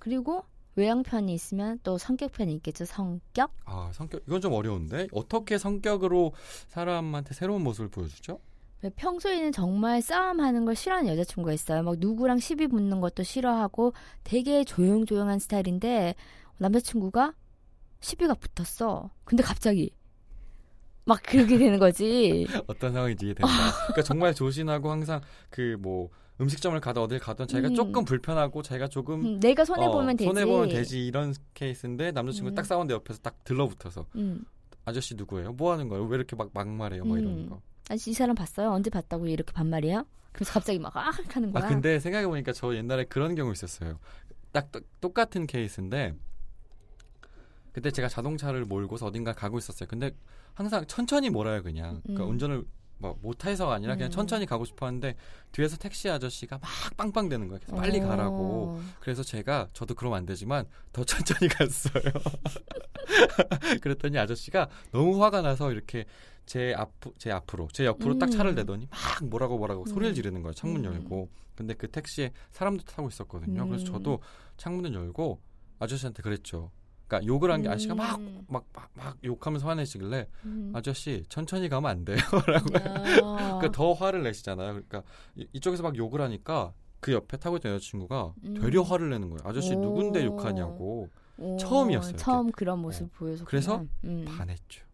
그리고 0.00 0.44
외형편이 0.76 1.32
있으면 1.32 1.78
또 1.82 1.98
성격편이 1.98 2.52
있겠죠. 2.54 2.84
성격. 2.84 3.52
아 3.64 3.90
성격 3.92 4.22
이건 4.26 4.40
좀 4.40 4.52
어려운데 4.52 5.08
어떻게 5.12 5.58
성격으로 5.58 6.32
사람한테 6.68 7.34
새로운 7.34 7.62
모습을 7.62 7.88
보여주죠? 7.88 8.40
왜 8.82 8.90
평소에는 8.90 9.52
정말 9.52 10.02
싸움하는 10.02 10.64
걸 10.64 10.74
싫어하는 10.74 11.10
여자친구가 11.12 11.52
있어요. 11.52 11.82
막 11.82 11.96
누구랑 11.98 12.38
시비 12.38 12.66
붙는 12.66 13.00
것도 13.00 13.22
싫어하고 13.22 13.94
되게 14.24 14.64
조용조용한 14.64 15.38
스타일인데 15.38 16.14
남자친구가 16.58 17.34
시비가 18.00 18.34
붙었어. 18.34 19.10
근데 19.24 19.42
갑자기 19.42 19.90
막 21.06 21.22
그렇게 21.22 21.56
되는 21.56 21.78
거지. 21.78 22.46
어떤 22.66 22.92
상황인지 22.92 23.26
이해된다. 23.26 23.48
그러니까 23.86 24.02
정말 24.02 24.34
조신하고 24.34 24.90
항상 24.90 25.20
그 25.50 25.76
뭐 25.78 26.10
음식점을 26.40 26.78
가든 26.80 27.00
어딜 27.02 27.18
가든 27.20 27.46
자기가 27.46 27.68
음. 27.68 27.74
조금 27.74 28.04
불편하고 28.04 28.62
자기가 28.62 28.88
조금 28.88 29.24
음, 29.24 29.40
내가 29.40 29.64
손해 29.64 29.86
어, 29.86 29.90
보면 29.92 30.16
되지. 30.16 30.28
손해 30.28 30.44
보면 30.44 30.68
되지 30.68 31.06
이런 31.06 31.32
케이스인데 31.54 32.10
남자친구 32.12 32.50
음. 32.50 32.54
딱 32.54 32.66
싸웠는데 32.66 32.94
옆에서 32.94 33.20
딱 33.20 33.42
들러붙어서 33.44 34.06
음. 34.16 34.44
아저씨 34.84 35.14
누구예요? 35.14 35.52
뭐 35.52 35.72
하는 35.72 35.88
거예요? 35.88 36.04
왜 36.06 36.16
이렇게 36.16 36.34
막 36.34 36.50
막말해요? 36.52 37.04
뭐 37.04 37.18
이러는 37.18 37.44
음. 37.44 37.48
거. 37.50 37.60
아저씨 37.88 38.10
이 38.10 38.14
사람 38.14 38.34
봤어요? 38.34 38.70
언제 38.70 38.90
봤다고 38.90 39.26
이렇게 39.28 39.52
반말이에요? 39.52 40.04
그래서 40.32 40.52
갑자기 40.54 40.78
막 40.80 40.96
아, 40.96 41.10
하는 41.28 41.52
거야. 41.52 41.64
아 41.64 41.68
근데 41.68 42.00
생각해 42.00 42.26
보니까 42.26 42.52
저 42.52 42.74
옛날에 42.74 43.04
그런 43.04 43.36
경우 43.36 43.52
있었어요. 43.52 43.98
딱 44.50 44.72
똑- 44.72 44.84
똑같은 45.00 45.46
케이스인데 45.46 46.14
그때 47.72 47.90
제가 47.90 48.08
자동차를 48.08 48.64
몰고서 48.64 49.06
어딘가 49.06 49.32
가고 49.32 49.58
있었어요. 49.58 49.88
근데 49.88 50.10
항상 50.54 50.84
천천히 50.86 51.30
몰아요 51.30 51.62
그냥. 51.62 52.00
그러니까 52.02 52.24
음. 52.24 52.30
운전을 52.30 52.64
뭐 52.98 53.18
못해서가 53.22 53.74
아니라 53.74 53.94
그냥 53.94 54.08
음. 54.08 54.10
천천히 54.10 54.46
가고 54.46 54.64
싶었는데 54.64 55.16
뒤에서 55.52 55.76
택시 55.76 56.08
아저씨가 56.08 56.58
막 56.58 56.70
빵빵대는 56.96 57.48
거예요. 57.48 57.60
계속 57.60 57.76
빨리 57.76 58.00
어. 58.00 58.06
가라고. 58.06 58.80
그래서 59.00 59.22
제가 59.22 59.68
저도 59.72 59.94
그러면 59.94 60.18
안 60.18 60.26
되지만 60.26 60.66
더 60.92 61.04
천천히 61.04 61.48
갔어요. 61.48 62.02
그랬더니 63.80 64.18
아저씨가 64.18 64.68
너무 64.92 65.22
화가 65.22 65.42
나서 65.42 65.72
이렇게 65.72 66.04
제 66.46 66.74
앞, 66.76 66.92
제 67.18 67.30
앞으로, 67.30 67.68
제 67.72 67.86
옆으로 67.86 68.18
딱 68.18 68.26
음. 68.26 68.30
차를 68.30 68.54
내더니 68.54 68.86
막 68.90 69.24
뭐라고 69.24 69.58
뭐라고 69.58 69.86
소리를 69.86 70.12
음. 70.12 70.14
지르는 70.14 70.42
거예요. 70.42 70.54
창문 70.54 70.84
음. 70.84 70.92
열고. 70.92 71.30
근데 71.54 71.74
그 71.74 71.88
택시에 71.88 72.32
사람도 72.50 72.84
타고 72.84 73.08
있었거든요. 73.08 73.66
그래서 73.68 73.84
음. 73.84 73.92
저도 73.92 74.20
창문을 74.56 74.92
열고 74.92 75.40
아저씨한테 75.78 76.22
그랬죠. 76.22 76.70
그러니까 77.06 77.26
욕을 77.26 77.50
한 77.50 77.62
게 77.62 77.68
아저씨가 77.68 77.94
막, 77.94 78.18
음. 78.18 78.44
막, 78.48 78.64
막, 78.72 78.90
막 78.94 79.16
욕하면서 79.24 79.66
화내시길래 79.68 80.26
음. 80.46 80.72
아저씨 80.74 81.24
천천히 81.28 81.68
가면 81.68 81.90
안 81.90 82.04
돼요. 82.04 82.16
라고. 82.46 83.26
어. 83.26 83.36
그러니까 83.36 83.70
더 83.72 83.92
화를 83.92 84.22
내시잖아요. 84.22 84.68
그러니까 84.72 85.02
이- 85.36 85.46
이쪽에서 85.52 85.82
막 85.82 85.96
욕을 85.96 86.20
하니까 86.20 86.72
그 87.00 87.12
옆에 87.12 87.36
타고 87.36 87.56
있던 87.58 87.72
여자친구가 87.74 88.32
음. 88.44 88.54
되려 88.54 88.82
화를 88.82 89.10
내는 89.10 89.28
거예요. 89.30 89.40
아저씨 89.44 89.74
오. 89.74 89.80
누군데 89.80 90.24
욕하냐고 90.24 91.08
오, 91.36 91.56
처음이었어요, 91.58 92.16
처음 92.16 92.50
그런 92.52 92.78
모습 92.78 93.12
보여서 93.12 93.44
그래서 93.44 93.84
음, 94.04 94.24
반했죠. 94.26 94.84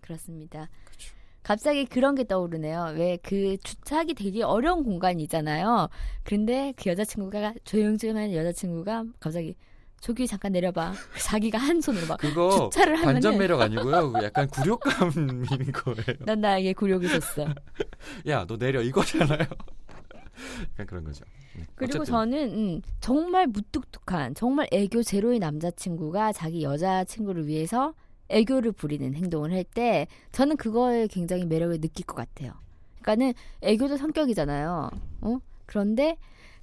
그렇습니다. 0.00 0.68
그렇죠. 0.84 1.14
갑자기 1.42 1.84
그런 1.84 2.14
게 2.14 2.24
떠오르네요. 2.24 2.94
왜 2.96 3.18
그 3.22 3.56
주차하기 3.62 4.14
되게 4.14 4.42
어려운 4.42 4.82
공간이잖아요. 4.84 5.88
근데 6.24 6.72
그 6.76 6.88
여자친구가 6.90 7.54
조용조용한 7.64 8.32
여자친구가 8.32 9.04
갑자기 9.20 9.54
저기 10.02 10.26
잠깐 10.26 10.50
내려봐. 10.50 10.94
자기가 11.24 11.58
한 11.58 11.80
손으로 11.80 12.06
막 12.08 12.18
그거 12.18 12.68
주차를 12.70 12.96
하면은 12.96 13.12
반전 13.14 13.38
매력 13.38 13.60
아니고요. 13.60 14.10
그 14.12 14.24
약간 14.24 14.48
굴욕감인 14.48 15.44
거예요. 15.72 16.18
난 16.26 16.40
나에게 16.40 16.72
굴욕이 16.72 17.06
줬어. 17.08 17.46
야, 18.26 18.44
너 18.44 18.58
내려 18.58 18.82
이거잖아요. 18.82 19.38
약간 20.74 20.86
그런 20.86 21.04
거죠. 21.04 21.24
네. 21.56 21.62
그리고 21.76 21.98
어쨌든. 22.02 22.04
저는 22.12 22.52
음, 22.52 22.82
정말 23.00 23.46
무뚝뚝한 23.46 24.34
정말 24.34 24.66
애교 24.72 25.04
제로의 25.04 25.38
남자친구가 25.38 26.32
자기 26.32 26.64
여자친구를 26.64 27.46
위해서 27.46 27.94
애교를 28.28 28.72
부리는 28.72 29.14
행동을 29.14 29.52
할 29.52 29.62
때 29.62 30.08
저는 30.32 30.56
그거에 30.56 31.06
굉장히 31.06 31.44
매력을 31.46 31.80
느낄 31.80 32.06
것 32.06 32.16
같아요. 32.16 32.54
그러니까는 33.02 33.34
애교도 33.60 33.96
성격이잖아요. 33.98 34.90
어? 35.20 35.38
그런데 35.66 36.18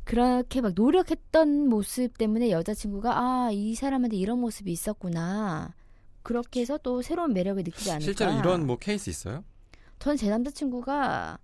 그렇게 0.09 0.61
막 0.61 0.73
노력했던 0.75 1.69
모습 1.69 2.17
때문에 2.17 2.49
여자친구가 2.49 3.19
아, 3.19 3.49
이 3.51 3.75
사람한테 3.75 4.17
이런 4.17 4.39
모습이 4.39 4.71
있었구나. 4.71 5.75
그렇게 6.23 6.61
해서 6.61 6.79
또 6.79 7.01
새로운 7.03 7.33
매력을 7.33 7.61
느끼지 7.63 7.91
않을까. 7.91 8.03
실제로 8.03 8.31
이런 8.31 8.65
뭐 8.65 8.77
케이스 8.77 9.09
있어요? 9.09 9.43
저는 9.99 10.17
제 10.17 10.29
남자친구가 10.29 11.37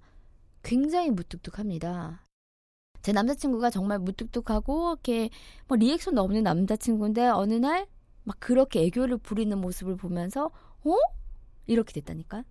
굉장히 0.63 1.11
무뚝뚝합니다. 1.11 2.21
제 3.03 3.11
남자친구가 3.11 3.69
정말 3.69 3.99
무뚝뚝하고 3.99 4.93
이렇게 4.93 5.29
뭐 5.67 5.77
리액션도 5.77 6.19
없는 6.21 6.41
남자친구인데 6.43 7.27
어느 7.27 7.53
날 7.53 7.87
막 8.25 8.37
그렇게 8.39 8.81
애교를 8.85 9.19
부리는 9.19 9.55
모습을 9.55 9.97
보면서 9.97 10.47
어? 10.83 10.95
이렇게 11.67 11.93
됐다니까? 11.93 12.43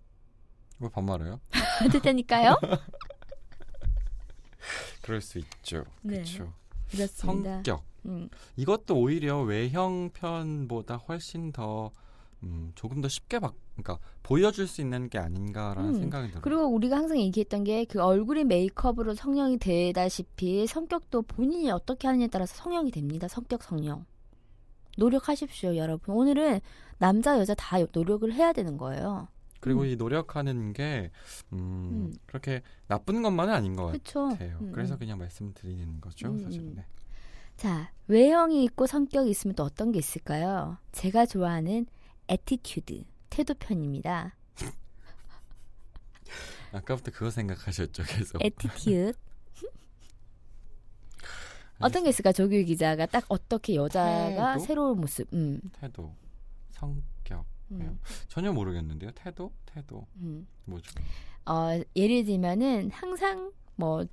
왜 0.78 0.88
반말해요? 0.88 1.40
됐다니까요? 1.92 2.54
그럴 5.04 5.20
수 5.20 5.38
있죠. 5.38 5.84
네. 6.00 6.14
그렇죠. 6.14 6.50
그렇습니다. 6.90 7.56
성격. 7.56 7.84
음, 8.06 8.28
이것도 8.56 8.98
오히려 8.98 9.42
외형 9.42 10.10
편보다 10.14 10.96
훨씬 10.96 11.52
더 11.52 11.90
음, 12.42 12.72
조금 12.74 13.02
더 13.02 13.08
쉽게 13.08 13.38
바, 13.38 13.52
그러니까 13.74 13.98
보여줄 14.22 14.66
수 14.66 14.80
있는 14.80 15.10
게 15.10 15.18
아닌가라는 15.18 15.90
음, 15.94 16.00
생각이 16.00 16.28
들어요. 16.28 16.42
그리고 16.42 16.66
우리가 16.68 16.96
항상 16.96 17.18
얘기했던 17.18 17.64
게 17.64 17.84
그 17.84 18.02
얼굴이 18.02 18.44
메이크업으로 18.44 19.14
성형이 19.14 19.58
되다시피 19.58 20.66
성격도 20.66 21.20
본인이 21.22 21.70
어떻게 21.70 22.06
하느냐에 22.08 22.28
따라서 22.28 22.54
성형이 22.56 22.90
됩니다. 22.90 23.28
성격 23.28 23.62
성형. 23.62 24.06
노력하십시오, 24.96 25.76
여러분. 25.76 26.14
오늘은 26.14 26.60
남자 26.98 27.38
여자 27.38 27.54
다 27.54 27.76
노력을 27.92 28.32
해야 28.32 28.52
되는 28.54 28.78
거예요. 28.78 29.28
그리고 29.64 29.80
음. 29.80 29.86
이 29.86 29.96
노력하는 29.96 30.74
게 30.74 31.10
음, 31.54 31.58
음. 31.58 32.14
그렇게 32.26 32.60
나쁜 32.86 33.22
것만은 33.22 33.54
아닌 33.54 33.76
것 33.76 33.86
그렇죠. 33.86 34.28
같아요. 34.28 34.58
음, 34.60 34.72
그래서 34.72 34.96
음. 34.96 34.98
그냥 34.98 35.16
말씀드리는 35.16 36.02
거죠, 36.02 36.28
음, 36.28 36.44
사실은. 36.44 36.68
음. 36.68 36.74
네. 36.76 36.84
자, 37.56 37.90
외형이 38.08 38.62
있고 38.64 38.86
성격이 38.86 39.30
있으면 39.30 39.54
또 39.54 39.62
어떤 39.62 39.90
게 39.90 39.98
있을까요? 39.98 40.76
제가 40.92 41.24
좋아하는 41.24 41.86
attitude, 42.28 43.04
태도 43.30 43.54
편입니다. 43.54 44.36
아까부터 46.72 47.10
그거 47.10 47.30
생각하셨죠, 47.30 48.02
계속. 48.02 48.44
attitude. 48.44 49.14
어떤 51.80 52.02
게 52.02 52.10
있을까? 52.10 52.32
조규 52.32 52.64
기자가 52.64 53.06
딱 53.06 53.24
어떻게 53.28 53.76
여자가 53.76 54.54
태도? 54.54 54.66
새로운 54.66 55.00
모습. 55.00 55.26
음. 55.32 55.58
태도, 55.80 56.14
성격. 56.72 57.13
음. 57.80 57.98
전혀 58.28 58.52
모르겠는데요. 58.52 59.10
태도, 59.14 59.52
태도 59.66 60.06
음. 60.16 60.46
뭐죠? 60.64 60.90
어, 61.46 61.80
예를 61.96 62.24
들면은 62.24 62.90
항상 62.92 63.52
뭐 63.76 64.04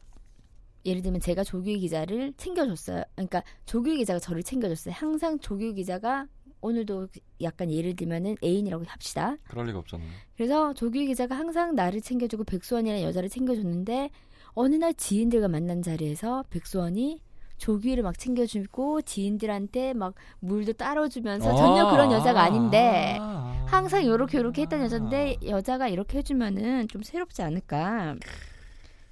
예를 0.85 1.01
들면 1.01 1.21
제가 1.21 1.43
조규 1.43 1.77
기자를 1.77 2.33
챙겨줬어요. 2.37 3.03
그러니까 3.15 3.43
조규 3.65 3.95
기자가 3.95 4.19
저를 4.19 4.43
챙겨줬어요. 4.43 4.93
항상 4.97 5.39
조규 5.39 5.73
기자가 5.73 6.27
오늘도 6.61 7.07
약간 7.41 7.71
예를 7.71 7.95
들면은 7.95 8.35
애인이라고 8.43 8.83
합시다. 8.87 9.35
그럴 9.47 9.67
리가 9.67 9.79
없잖아요. 9.79 10.09
그래서 10.35 10.73
조규 10.73 10.99
기자가 11.05 11.37
항상 11.37 11.75
나를 11.75 12.01
챙겨주고 12.01 12.43
백수원이라는 12.43 13.03
여자를 13.03 13.29
챙겨줬는데 13.29 14.09
어느 14.53 14.75
날 14.75 14.93
지인들과 14.93 15.47
만난 15.47 15.81
자리에서 15.81 16.43
백수원이 16.49 17.21
조규를 17.61 18.01
막 18.01 18.17
챙겨주고 18.17 19.03
지인들한테 19.03 19.93
막 19.93 20.15
물도 20.39 20.73
따라주면서 20.73 21.55
전혀 21.55 21.85
아, 21.85 21.91
그런 21.91 22.11
여자가 22.11 22.41
아닌데 22.41 23.17
아, 23.19 23.50
항상 23.71 24.05
요렇게 24.05 24.37
요렇게 24.37 24.63
했던 24.63 24.81
여자인데 24.81 25.37
여자가 25.47 25.87
이렇게 25.87 26.17
해주면은 26.17 26.89
좀 26.89 27.03
새롭지 27.03 27.41
않을까. 27.41 28.15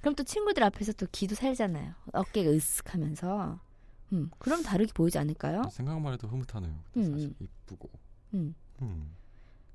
그럼 0.00 0.14
또 0.14 0.22
친구들 0.22 0.62
앞에서 0.62 0.92
또 0.92 1.06
기도 1.10 1.34
살잖아요. 1.34 1.94
어깨가 2.12 2.50
으쓱하면서. 2.50 3.58
음, 4.12 4.30
그럼 4.38 4.62
다르게 4.62 4.92
보이지 4.92 5.18
않을까요? 5.18 5.62
생각만 5.70 6.12
해도 6.12 6.28
흐뭇하네요. 6.28 6.74
음, 6.96 7.12
사실 7.12 7.28
음. 7.28 7.34
이쁘고. 7.40 7.88
음. 8.34 8.54
음. 8.82 9.14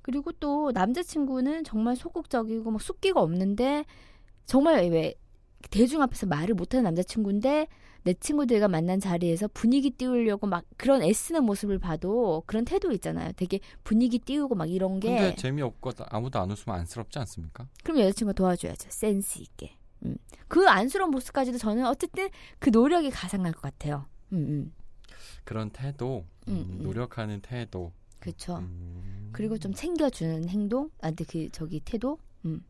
그리고 0.02 0.30
또 0.32 0.70
남자친구는 0.72 1.64
정말 1.64 1.96
소극적이고 1.96 2.70
막 2.70 2.80
숫기가 2.80 3.20
없는데 3.20 3.84
정말 4.44 4.88
왜 4.90 5.14
대중 5.70 6.00
앞에서 6.02 6.26
말을 6.26 6.54
못하는 6.54 6.84
남자친구인데 6.84 7.66
내 8.06 8.14
친구들과 8.14 8.68
만난 8.68 9.00
자리에서 9.00 9.48
분위기 9.48 9.90
띄우려고 9.90 10.46
막 10.46 10.64
그런 10.76 11.02
애쓰는 11.02 11.42
모습을 11.42 11.80
봐도 11.80 12.44
그런 12.46 12.64
태도 12.64 12.92
있잖아요. 12.92 13.32
되게 13.32 13.58
분위기 13.82 14.20
띄우고 14.20 14.54
막 14.54 14.70
이런 14.70 15.00
게 15.00 15.08
근데 15.08 15.34
재미없고 15.34 15.90
아무도 16.10 16.38
안 16.38 16.48
웃으면 16.52 16.78
안쓰럽지 16.78 17.18
않습니까? 17.18 17.66
그럼 17.82 17.98
여자친구가 17.98 18.34
도와줘야죠. 18.34 18.90
센스 18.92 19.40
있게. 19.40 19.76
음. 20.04 20.16
그 20.46 20.68
안쓰러운 20.68 21.10
모습까지도 21.10 21.58
저는 21.58 21.84
어쨌든 21.84 22.28
그 22.60 22.70
노력이 22.70 23.10
가상할 23.10 23.50
것 23.52 23.62
같아요. 23.62 24.06
음, 24.32 24.36
음. 24.38 24.72
그런 25.42 25.70
태도, 25.70 26.24
음, 26.46 26.54
음, 26.54 26.76
음. 26.78 26.82
노력하는 26.84 27.40
태도. 27.40 27.92
그렇죠. 28.20 28.58
음. 28.58 29.30
그리고 29.32 29.58
좀 29.58 29.74
챙겨주는 29.74 30.48
행동, 30.48 30.90
아, 31.00 31.08
근데 31.08 31.24
그 31.24 31.50
저기 31.50 31.80
태도. 31.80 32.20
음. 32.44 32.64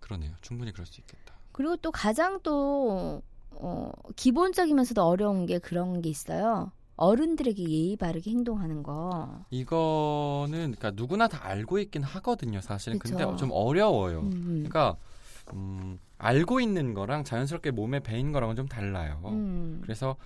그러네요. 0.00 0.34
충분히 0.40 0.72
그럴 0.72 0.86
수 0.86 1.00
있겠다. 1.00 1.36
그리고 1.52 1.76
또 1.76 1.92
가장 1.92 2.40
또 2.42 3.22
어, 3.56 3.90
기본적이면서도 4.16 5.02
어려운 5.02 5.46
게 5.46 5.58
그런 5.58 6.00
게 6.02 6.08
있어요. 6.10 6.72
어른들에게 6.96 7.68
예의 7.68 7.96
바르게 7.96 8.30
행동하는 8.30 8.82
거. 8.82 9.44
이거는 9.50 10.74
그러니까 10.76 10.90
누구나 10.92 11.26
다 11.28 11.40
알고 11.46 11.78
있긴 11.78 12.02
하거든요, 12.02 12.60
사실은. 12.60 12.98
그쵸. 12.98 13.16
근데 13.16 13.36
좀 13.36 13.50
어려워요. 13.52 14.20
음, 14.20 14.32
음. 14.32 14.44
그러니까 14.68 14.96
음, 15.52 15.98
알고 16.18 16.60
있는 16.60 16.94
거랑 16.94 17.24
자연스럽게 17.24 17.70
몸에 17.72 18.00
배인 18.00 18.32
거랑은 18.32 18.56
좀 18.56 18.68
달라요. 18.68 19.20
음. 19.24 19.80
그래서 19.82 20.16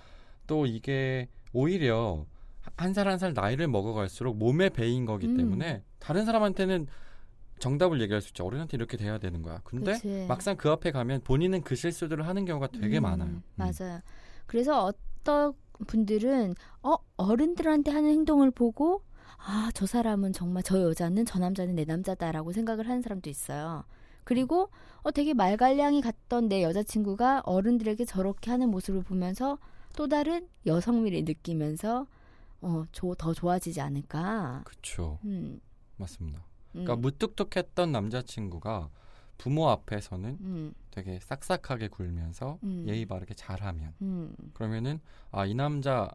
또 0.45 0.65
이게 0.65 1.27
오히려 1.53 2.25
한 2.75 2.93
살 2.93 3.07
한살 3.07 3.33
나이를 3.33 3.67
먹어갈수록 3.69 4.37
몸에 4.37 4.69
배인 4.69 5.05
거기 5.05 5.25
음. 5.27 5.37
때문에 5.37 5.83
다른 5.99 6.25
사람한테는 6.25 6.87
정답을 7.59 8.01
얘기할 8.01 8.21
수 8.21 8.29
있죠. 8.29 8.45
어른한테 8.45 8.77
이렇게 8.77 8.97
돼야 8.97 9.17
되는 9.17 9.41
거야. 9.41 9.61
근데 9.63 9.93
그치. 9.93 10.25
막상 10.27 10.55
그 10.57 10.69
앞에 10.69 10.91
가면 10.91 11.21
본인은 11.23 11.61
그 11.63 11.75
실수들을 11.75 12.27
하는 12.27 12.45
경우가 12.45 12.67
되게 12.67 12.99
음, 12.99 13.03
많아요. 13.03 13.29
음. 13.29 13.43
맞아요. 13.55 14.01
그래서 14.45 14.83
어떤 14.85 15.53
분들은 15.87 16.55
어 16.83 16.95
어른들한테 17.17 17.91
하는 17.91 18.09
행동을 18.09 18.51
보고 18.51 19.03
아 19.37 19.69
저 19.73 19.85
사람은 19.85 20.33
정말 20.33 20.63
저 20.63 20.81
여자는 20.81 21.25
저 21.25 21.39
남자는 21.39 21.75
내 21.75 21.85
남자다라고 21.85 22.51
생각을 22.51 22.87
하는 22.89 23.01
사람도 23.01 23.29
있어요. 23.29 23.83
그리고 24.23 24.69
어 25.03 25.11
되게 25.11 25.33
말갈량이 25.33 26.01
같던 26.01 26.49
내 26.49 26.63
여자친구가 26.63 27.41
어른들에게 27.45 28.03
저렇게 28.05 28.51
하는 28.51 28.69
모습을 28.71 29.03
보면서 29.03 29.57
또 29.95 30.07
다른 30.07 30.47
여성미를 30.65 31.23
느끼면서 31.25 32.07
어더 32.61 33.33
좋아지지 33.33 33.81
않을까. 33.81 34.63
그렇죠. 34.65 35.19
음, 35.25 35.59
맞습니다. 35.97 36.43
음, 36.75 36.83
그러니까 36.83 36.95
무뚝뚝했던 36.97 37.91
남자친구가 37.91 38.89
부모 39.37 39.69
앞에서는 39.69 40.37
음, 40.41 40.73
되게 40.91 41.19
싹싹하게 41.21 41.89
굴면서 41.89 42.57
음. 42.63 42.85
예의 42.87 43.05
바르게 43.05 43.35
잘하면 43.35 43.93
음. 44.01 44.33
그러면은 44.53 44.99
아 45.31 45.45
이 45.45 45.53
남자는 45.53 46.09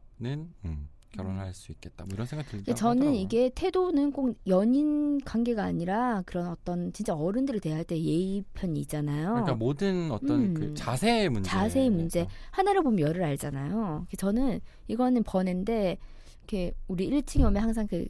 음, 0.64 0.88
결혼할 1.12 1.52
수 1.54 1.71
있겠다. 1.73 2.04
뭐 2.04 2.14
이런 2.14 2.26
생각. 2.26 2.49
근데 2.49 2.75
저는 2.75 3.14
이게 3.14 3.50
태도는 3.54 4.12
꼭 4.12 4.35
연인 4.47 5.21
관계가 5.21 5.62
아니라 5.62 6.23
그런 6.26 6.49
어떤 6.49 6.92
진짜 6.92 7.14
어른들을 7.14 7.61
대할 7.61 7.85
때 7.85 8.00
예의 8.02 8.42
편이 8.54 8.80
있잖아요. 8.80 9.28
그러니까 9.28 9.54
모든 9.54 10.11
어떤 10.11 10.30
음. 10.40 10.54
그 10.54 10.75
자세의 10.75 11.28
문제. 11.28 11.49
자세의 11.50 11.90
문제. 11.90 12.26
하나를 12.50 12.82
보면 12.82 12.99
열을 13.00 13.23
알잖아요. 13.25 14.06
저는 14.16 14.61
이거는 14.88 15.23
번외인데 15.23 15.99
이렇게 16.38 16.73
우리 16.88 17.09
1층에 17.11 17.47
오면 17.47 17.62
항상 17.62 17.87
그, 17.87 18.09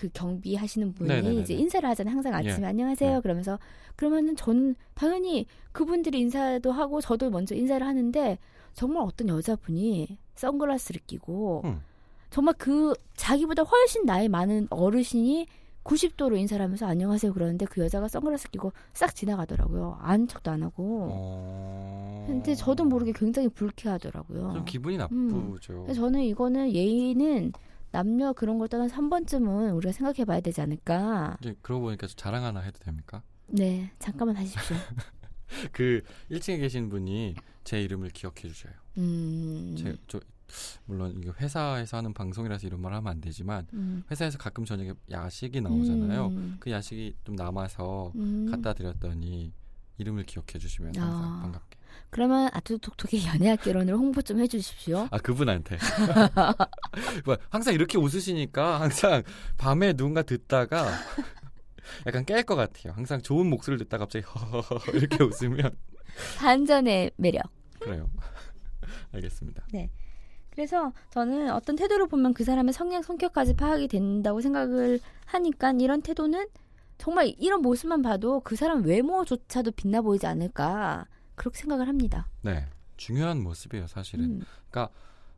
그 0.00 0.08
경비 0.14 0.56
하시는 0.56 0.94
분이 0.94 1.08
네네네네. 1.10 1.42
이제 1.42 1.52
인사를 1.52 1.86
하잖아요. 1.90 2.14
항상 2.14 2.32
아침에 2.32 2.62
예. 2.62 2.64
안녕하세요. 2.64 3.16
네. 3.16 3.20
그러면서 3.20 3.58
그러면은 3.96 4.34
저는 4.34 4.74
당연히 4.94 5.44
그분들이 5.72 6.20
인사도 6.20 6.72
하고 6.72 7.02
저도 7.02 7.28
먼저 7.28 7.54
인사를 7.54 7.86
하는데 7.86 8.38
정말 8.72 9.02
어떤 9.02 9.28
여자분이 9.28 10.16
선글라스를 10.36 11.02
끼고 11.06 11.62
음. 11.66 11.82
정말 12.30 12.54
그 12.56 12.94
자기보다 13.14 13.62
훨씬 13.64 14.06
나이 14.06 14.30
많은 14.30 14.68
어르신이 14.70 15.46
90도로 15.84 16.38
인사를 16.38 16.64
하면서 16.64 16.86
안녕하세요 16.86 17.34
그러는데 17.34 17.66
그 17.66 17.82
여자가 17.82 18.08
선글라스 18.08 18.50
끼고 18.50 18.72
싹 18.94 19.14
지나가더라고요. 19.14 19.98
아는 20.00 20.28
척도 20.28 20.50
안 20.50 20.62
하고. 20.62 21.08
어... 21.12 22.24
근데 22.26 22.54
저도 22.54 22.84
모르게 22.86 23.12
굉장히 23.12 23.50
불쾌하더라고요. 23.50 24.52
좀 24.54 24.64
기분이 24.64 24.96
나쁘죠. 24.96 25.84
음. 25.86 25.92
저는 25.92 26.22
이거는 26.22 26.72
예의는 26.72 27.52
남녀 27.90 28.32
그런 28.32 28.58
걸 28.58 28.68
떠나서 28.68 28.94
한 28.94 29.10
번쯤은 29.10 29.72
우리가 29.72 29.92
생각해 29.92 30.24
봐야 30.24 30.40
되지 30.40 30.60
않을까. 30.60 31.38
이제 31.40 31.54
그러고 31.62 31.84
보니까 31.86 32.06
저 32.06 32.14
자랑 32.14 32.44
하나 32.44 32.60
해도 32.60 32.78
됩니까? 32.78 33.22
네, 33.46 33.90
잠깐만 33.98 34.36
하십시오. 34.36 34.76
그 35.72 36.02
1층에 36.30 36.58
계신 36.58 36.88
분이 36.88 37.34
제 37.64 37.82
이름을 37.82 38.10
기억해 38.10 38.42
주셔요. 38.42 38.72
음, 38.98 39.74
제, 39.76 39.96
저, 40.06 40.20
물론 40.84 41.14
이게 41.16 41.30
회사에서 41.30 41.96
하는 41.96 42.12
방송이라서 42.12 42.66
이런 42.66 42.80
말 42.80 42.92
하면 42.94 43.10
안 43.10 43.20
되지만 43.20 43.66
음. 43.72 44.04
회사에서 44.10 44.38
가끔 44.38 44.64
저녁에 44.64 44.92
야식이 45.10 45.60
나오잖아요. 45.60 46.26
음, 46.28 46.56
그 46.60 46.70
야식이 46.70 47.16
좀 47.24 47.34
남아서 47.36 48.12
음. 48.16 48.48
갖다 48.50 48.72
드렸더니 48.72 49.52
이름을 49.98 50.24
기억해 50.24 50.58
주시면 50.58 50.94
항상 50.96 51.34
아. 51.34 51.40
반갑게. 51.42 51.79
그러면 52.10 52.50
아투톡톡의 52.52 53.26
연애학 53.26 53.62
개론을 53.62 53.94
홍보 53.94 54.20
좀 54.22 54.40
해주십시오. 54.40 55.08
아 55.10 55.18
그분한테. 55.18 55.78
뭐, 57.24 57.36
항상 57.48 57.74
이렇게 57.74 57.98
웃으시니까 57.98 58.80
항상 58.80 59.22
밤에 59.56 59.92
누군가 59.92 60.22
듣다가 60.22 60.86
약간 62.06 62.24
깰 62.24 62.44
것 62.44 62.56
같아요. 62.56 62.92
항상 62.92 63.22
좋은 63.22 63.48
목소리를 63.48 63.84
듣다 63.84 63.98
갑자기 63.98 64.24
허허허 64.24 64.92
이렇게 64.96 65.22
웃으면 65.24 65.70
반전의 66.38 67.12
매력. 67.16 67.44
그래요. 67.78 68.10
알겠습니다. 69.12 69.66
그래서 70.50 70.92
저는 71.10 71.50
어떤 71.52 71.76
태도를 71.76 72.08
보면 72.08 72.34
그 72.34 72.44
사람의 72.44 72.72
성향, 72.72 73.02
성격까지 73.02 73.54
파악이 73.54 73.88
된다고 73.88 74.40
생각을 74.40 75.00
하니까 75.26 75.72
이런 75.78 76.02
태도는 76.02 76.48
정말 76.98 77.32
이런 77.38 77.62
모습만 77.62 78.02
봐도 78.02 78.40
그 78.40 78.56
사람 78.56 78.84
외모조차도 78.84 79.70
빛나 79.72 80.02
보이지 80.02 80.26
않을까 80.26 81.06
그렇게 81.40 81.58
생각을 81.58 81.88
합니다. 81.88 82.28
네. 82.42 82.66
중요한 82.98 83.42
모습이에요, 83.42 83.86
사실은. 83.86 84.42
음, 84.42 84.86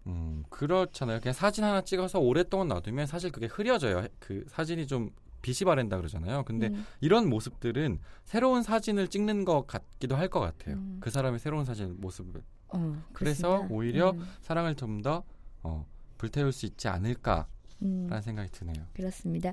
음, 0.09 0.43
그렇잖아요. 0.51 1.21
그냥 1.21 1.33
사진 1.33 1.62
하나 1.62 1.81
찍어서 1.83 2.19
오랫동안 2.19 2.67
놔두면 2.67 3.07
사실 3.07 3.31
그게 3.31 3.47
흐려져요. 3.47 4.09
그 4.19 4.45
사진이 4.49 4.88
좀 4.88 5.11
빛이 5.43 5.65
바랜다 5.65 5.97
그러잖아요. 5.97 6.43
근데 6.45 6.69
음, 6.69 6.85
이런 7.01 7.29
모습들은 7.29 8.01
새로운 8.25 8.65
사진을 8.65 9.07
찍는 9.09 9.45
것 9.45 9.67
같기도 9.69 10.17
할 10.17 10.29
것 10.29 10.41
같아요. 10.41 10.75
음. 10.75 10.99
그 11.01 11.11
사람의 11.11 11.38
새로운 11.38 11.65
사진 11.65 12.01
모습을. 12.01 12.43
어, 12.71 13.01
그래서 13.12 13.49
그렇습니다. 13.49 13.75
오히려 13.75 14.11
음, 14.11 14.27
사랑을 14.41 14.75
좀 14.75 15.03
더 15.03 15.23
어, 15.62 15.87
불태울 16.19 16.51
수 16.53 16.67
있지 16.67 16.88
않을까라는 16.88 17.47
음, 17.83 18.21
생각이 18.21 18.51
드네요. 18.51 18.87
그렇습니다. 18.95 19.53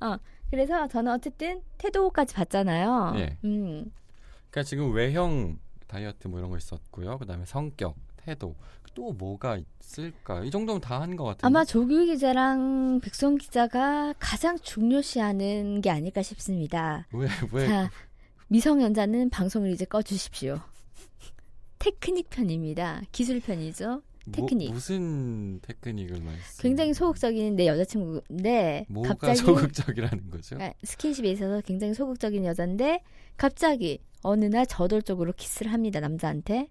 어, 0.00 0.16
그래서 0.50 0.88
저는 0.88 1.12
어쨌든 1.12 1.62
태도까지 1.78 2.34
봤잖아요. 2.34 3.12
예. 3.18 3.38
음, 3.44 3.92
그러니까 4.50 4.62
지금 4.64 4.92
외형 4.92 5.58
다이어트 5.86 6.28
뭐 6.28 6.38
이런 6.38 6.50
거 6.50 6.56
있었고요. 6.56 7.18
그다음에 7.18 7.44
성격, 7.46 7.96
태도 8.16 8.54
또 8.94 9.12
뭐가 9.12 9.58
있을까? 9.80 10.42
이 10.44 10.50
정도면 10.50 10.80
다 10.80 11.00
한 11.00 11.16
것 11.16 11.24
같은데. 11.24 11.46
아마 11.46 11.64
조규 11.64 12.06
기자랑 12.06 13.00
백성 13.00 13.36
기자가 13.36 14.14
가장 14.18 14.58
중요시하는 14.58 15.80
게 15.82 15.90
아닐까 15.90 16.22
싶습니다. 16.22 17.06
왜 17.12 17.28
왜? 17.52 17.66
자, 17.68 17.90
미성년자는 18.48 19.30
방송을 19.30 19.70
이제 19.70 19.84
꺼주십시오. 19.84 20.60
테크닉 21.78 22.30
편입니다. 22.30 23.02
기술 23.12 23.40
편이죠. 23.40 24.02
테크닉. 24.32 24.68
뭐, 24.68 24.74
무슨 24.74 25.60
테크닉을 25.62 26.20
말씀? 26.20 26.62
굉장히 26.62 26.94
소극적인 26.94 27.56
내 27.56 27.66
여자친구인데 27.66 28.86
뭐가 28.88 29.10
갑자기 29.10 29.36
소극적이라는 29.40 30.30
거죠? 30.30 30.58
아, 30.60 30.72
스킨십에 30.82 31.30
있어서 31.30 31.60
굉장히 31.60 31.94
소극적인 31.94 32.44
여잔데 32.44 33.02
갑자기 33.36 34.00
어느 34.22 34.44
날 34.46 34.66
저돌적으로 34.66 35.32
키스를 35.32 35.72
합니다 35.72 36.00
남자한테. 36.00 36.68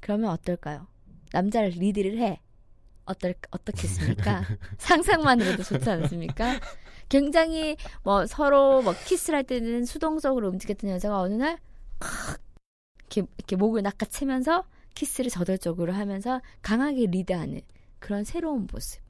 그러면 0.00 0.30
어떨까요? 0.30 0.86
남자를 1.32 1.70
리드를 1.70 2.18
해. 2.18 2.40
어떨 3.04 3.34
어떻겠습니까? 3.50 4.44
상상만으로도 4.78 5.62
좋지 5.62 5.88
않습니까? 5.88 6.60
굉장히 7.08 7.76
뭐 8.02 8.26
서로 8.26 8.82
뭐 8.82 8.94
키스를 9.06 9.38
할 9.38 9.44
때는 9.44 9.86
수동적으로 9.86 10.48
움직였던 10.48 10.90
여자가 10.90 11.20
어느 11.20 11.34
날 11.34 11.58
칵, 11.98 12.40
이렇게, 12.98 13.30
이렇게 13.38 13.56
목을 13.56 13.82
낚아채면서 13.82 14.64
키스를 14.98 15.30
저돌적으로 15.30 15.92
하면서 15.92 16.40
강하게 16.60 17.06
리드하는 17.06 17.60
그런 18.00 18.24
새로운 18.24 18.66
모습 18.72 19.00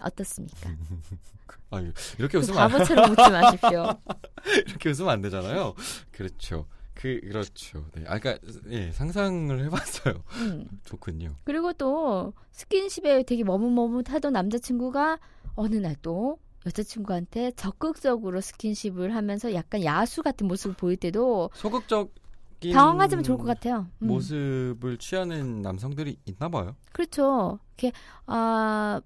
어떻습니까? 0.00 0.70
아, 1.70 1.82
이렇게 2.18 2.38
웃으면 2.38 2.60
안, 2.60 2.70
바보처럼 2.70 3.10
웃지 3.10 3.30
마십시오. 3.30 3.98
이렇게 4.68 4.90
웃으면 4.90 5.10
안 5.10 5.20
되잖아요. 5.22 5.74
그렇죠. 6.12 6.66
그 6.94 7.20
그렇죠. 7.20 7.84
네. 7.94 8.04
아 8.06 8.20
그러니까 8.20 8.46
예, 8.68 8.92
상상을 8.92 9.64
해 9.64 9.68
봤어요. 9.68 10.22
음. 10.36 10.68
좋군요. 10.84 11.34
그리고 11.42 11.72
또 11.72 12.32
스킨십에 12.52 13.24
되게 13.24 13.42
머뭇머뭇하던 13.42 14.32
남자친구가 14.32 15.18
어느 15.56 15.74
날 15.76 15.96
또 16.02 16.38
여자친구한테 16.66 17.52
적극적으로 17.56 18.40
스킨십을 18.40 19.14
하면서 19.14 19.52
약간 19.52 19.84
야수 19.84 20.22
같은 20.22 20.46
모습을 20.48 20.74
보일 20.76 20.96
때도 20.96 21.50
소극적 21.54 22.14
인 22.68 22.74
당황하지만 22.74 23.22
좋을 23.22 23.38
것 23.38 23.44
같아요. 23.44 23.86
음. 24.02 24.06
모습을 24.08 24.98
취하는 24.98 25.62
남성들이 25.62 26.18
있나 26.26 26.48
봐요. 26.48 26.76
그렇죠. 26.92 27.58
이렇게 27.76 27.96
아 28.26 29.00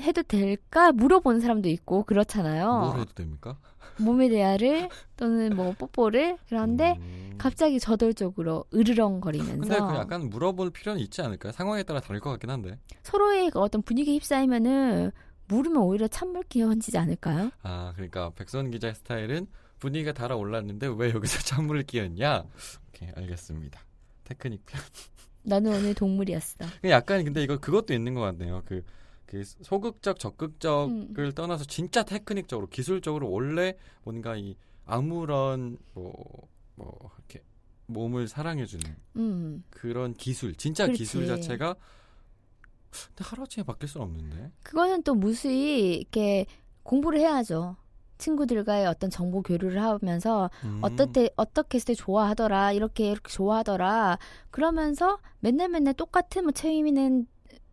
해도 0.00 0.22
될까 0.22 0.92
물어보는 0.92 1.40
사람도 1.40 1.68
있고 1.68 2.04
그렇잖아요. 2.04 2.80
뭘 2.80 3.00
해도 3.00 3.12
됩니까? 3.14 3.58
몸에 3.98 4.28
대하를 4.28 4.88
또는 5.16 5.54
뭐 5.54 5.74
뽀뽀를 5.78 6.38
그런데 6.48 6.96
음. 6.98 7.34
갑자기 7.38 7.78
저돌적으로 7.78 8.64
으르렁거리면서 8.74 9.60
근데 9.60 9.78
그 9.78 9.98
약간 9.98 10.30
물어볼 10.30 10.70
필요는 10.70 11.00
있지 11.02 11.20
않을까요? 11.22 11.52
상황에 11.52 11.82
따라 11.82 12.00
다를 12.00 12.20
것 12.20 12.30
같긴 12.30 12.50
한데. 12.50 12.78
서로의 13.02 13.50
그 13.50 13.60
어떤 13.60 13.82
분위기에 13.82 14.14
휩싸이면은 14.14 15.12
물으면 15.48 15.82
오히려 15.82 16.08
찬물 16.08 16.42
끼얹지 16.44 16.96
않을까요? 16.96 17.50
아 17.62 17.92
그러니까 17.94 18.30
백선 18.34 18.70
기자의 18.70 18.94
스타일은 18.94 19.46
분위기가 19.82 20.12
달아올랐는데 20.12 20.94
왜 20.96 21.10
여기서 21.10 21.40
찬물을 21.42 21.82
끼얹냐? 21.82 22.44
오케이 22.88 23.08
알겠습니다. 23.16 23.80
테크닉 24.22 24.64
편. 24.64 24.80
나는 25.42 25.74
오늘 25.74 25.92
동물이었어. 25.92 26.66
약간 26.84 27.24
근데 27.24 27.42
이거 27.42 27.58
그것도 27.58 27.92
있는 27.92 28.14
것 28.14 28.20
같네요. 28.20 28.62
그, 28.64 28.84
그 29.26 29.42
소극적 29.42 30.20
적극적을 30.20 31.18
음. 31.18 31.32
떠나서 31.34 31.64
진짜 31.64 32.04
테크닉적으로 32.04 32.68
기술적으로 32.68 33.28
원래 33.28 33.74
뭔가 34.04 34.36
이 34.36 34.54
아무런 34.84 35.78
뭐뭐 35.94 37.10
이렇게 37.18 37.42
몸을 37.86 38.28
사랑해주는 38.28 38.96
음. 39.16 39.64
그런 39.68 40.14
기술 40.14 40.54
진짜 40.54 40.84
그렇지. 40.84 40.98
기술 41.00 41.26
자체가 41.26 41.74
근데 42.92 43.24
하루 43.24 43.42
아침에 43.42 43.64
바뀔 43.64 43.88
수는 43.88 44.06
없는데 44.06 44.52
그거는 44.62 45.02
또 45.02 45.16
무수히 45.16 45.96
이렇게 45.96 46.46
공부를 46.84 47.18
해야죠. 47.18 47.76
친구들과의 48.22 48.86
어떤 48.86 49.10
정보 49.10 49.42
교류를 49.42 49.82
하면서 49.82 50.48
음. 50.64 50.78
어떻게 50.82 51.28
어떻게 51.36 51.76
했을 51.76 51.86
때 51.88 51.94
좋아하더라 51.94 52.72
이렇게 52.72 53.10
이렇게 53.10 53.28
좋아하더라 53.30 54.18
그러면서 54.52 55.18
맨날 55.40 55.68
맨날 55.68 55.92
똑같은 55.94 56.44
뭐 56.44 56.52
체위는 56.52 57.26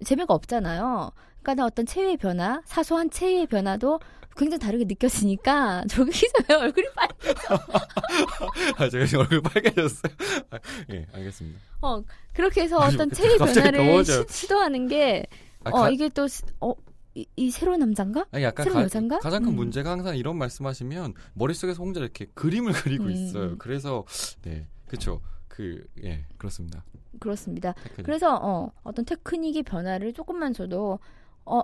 재미가 0.03 0.33
없잖아요. 0.33 1.11
그러니까 1.43 1.65
어떤 1.65 1.85
체위의 1.85 2.17
변화, 2.17 2.61
사소한 2.65 3.09
체위의 3.11 3.47
변화도 3.47 3.99
굉장히 4.35 4.59
다르게 4.59 4.85
느껴지니까 4.85 5.83
저기서 5.89 6.27
왜 6.49 6.55
얼굴이 6.55 6.87
빨? 6.95 7.07
아 8.77 8.89
제가 8.89 9.05
지금 9.05 9.21
얼굴 9.21 9.41
빨개졌어요. 9.41 10.13
아, 10.51 10.59
예 10.91 11.05
알겠습니다. 11.13 11.59
어 11.81 12.01
그렇게 12.33 12.61
해서 12.63 12.77
어떤 12.77 13.09
그- 13.09 13.15
체위 13.15 13.37
변화를. 13.37 14.03
시, 14.29 14.47
도하는 14.47 14.87
게 14.87 15.25
아, 15.63 15.69
어 15.71 15.81
가- 15.83 15.89
이게 15.89 16.09
또 16.09 16.25
어 16.61 16.73
이, 17.15 17.25
이 17.35 17.49
새로운 17.51 17.79
남잔가? 17.79 18.27
아니 18.31 18.43
약간 18.43 18.63
새로운 18.63 18.81
가, 18.81 18.85
여잔가? 18.85 19.19
가장 19.19 19.43
큰 19.43 19.51
음. 19.51 19.55
문제가 19.55 19.91
항상 19.91 20.15
이런 20.15 20.37
말씀하시면 20.37 21.13
머릿속에서 21.33 21.81
혼자 21.83 21.99
이렇게 21.99 22.25
그림을 22.33 22.73
그리고 22.73 23.05
음, 23.05 23.11
있어요. 23.11 23.43
음. 23.51 23.57
그래서 23.57 24.05
네 24.43 24.67
그렇죠. 24.87 25.21
그 25.47 25.85
예 26.03 26.25
그렇습니다. 26.37 26.85
그렇습니다. 27.19 27.73
테크닉. 27.73 28.05
그래서 28.05 28.37
어 28.41 28.71
어떤 28.83 29.05
테크닉의 29.05 29.63
변화를 29.63 30.13
조금만 30.13 30.53
줘도 30.53 30.99
어 31.45 31.61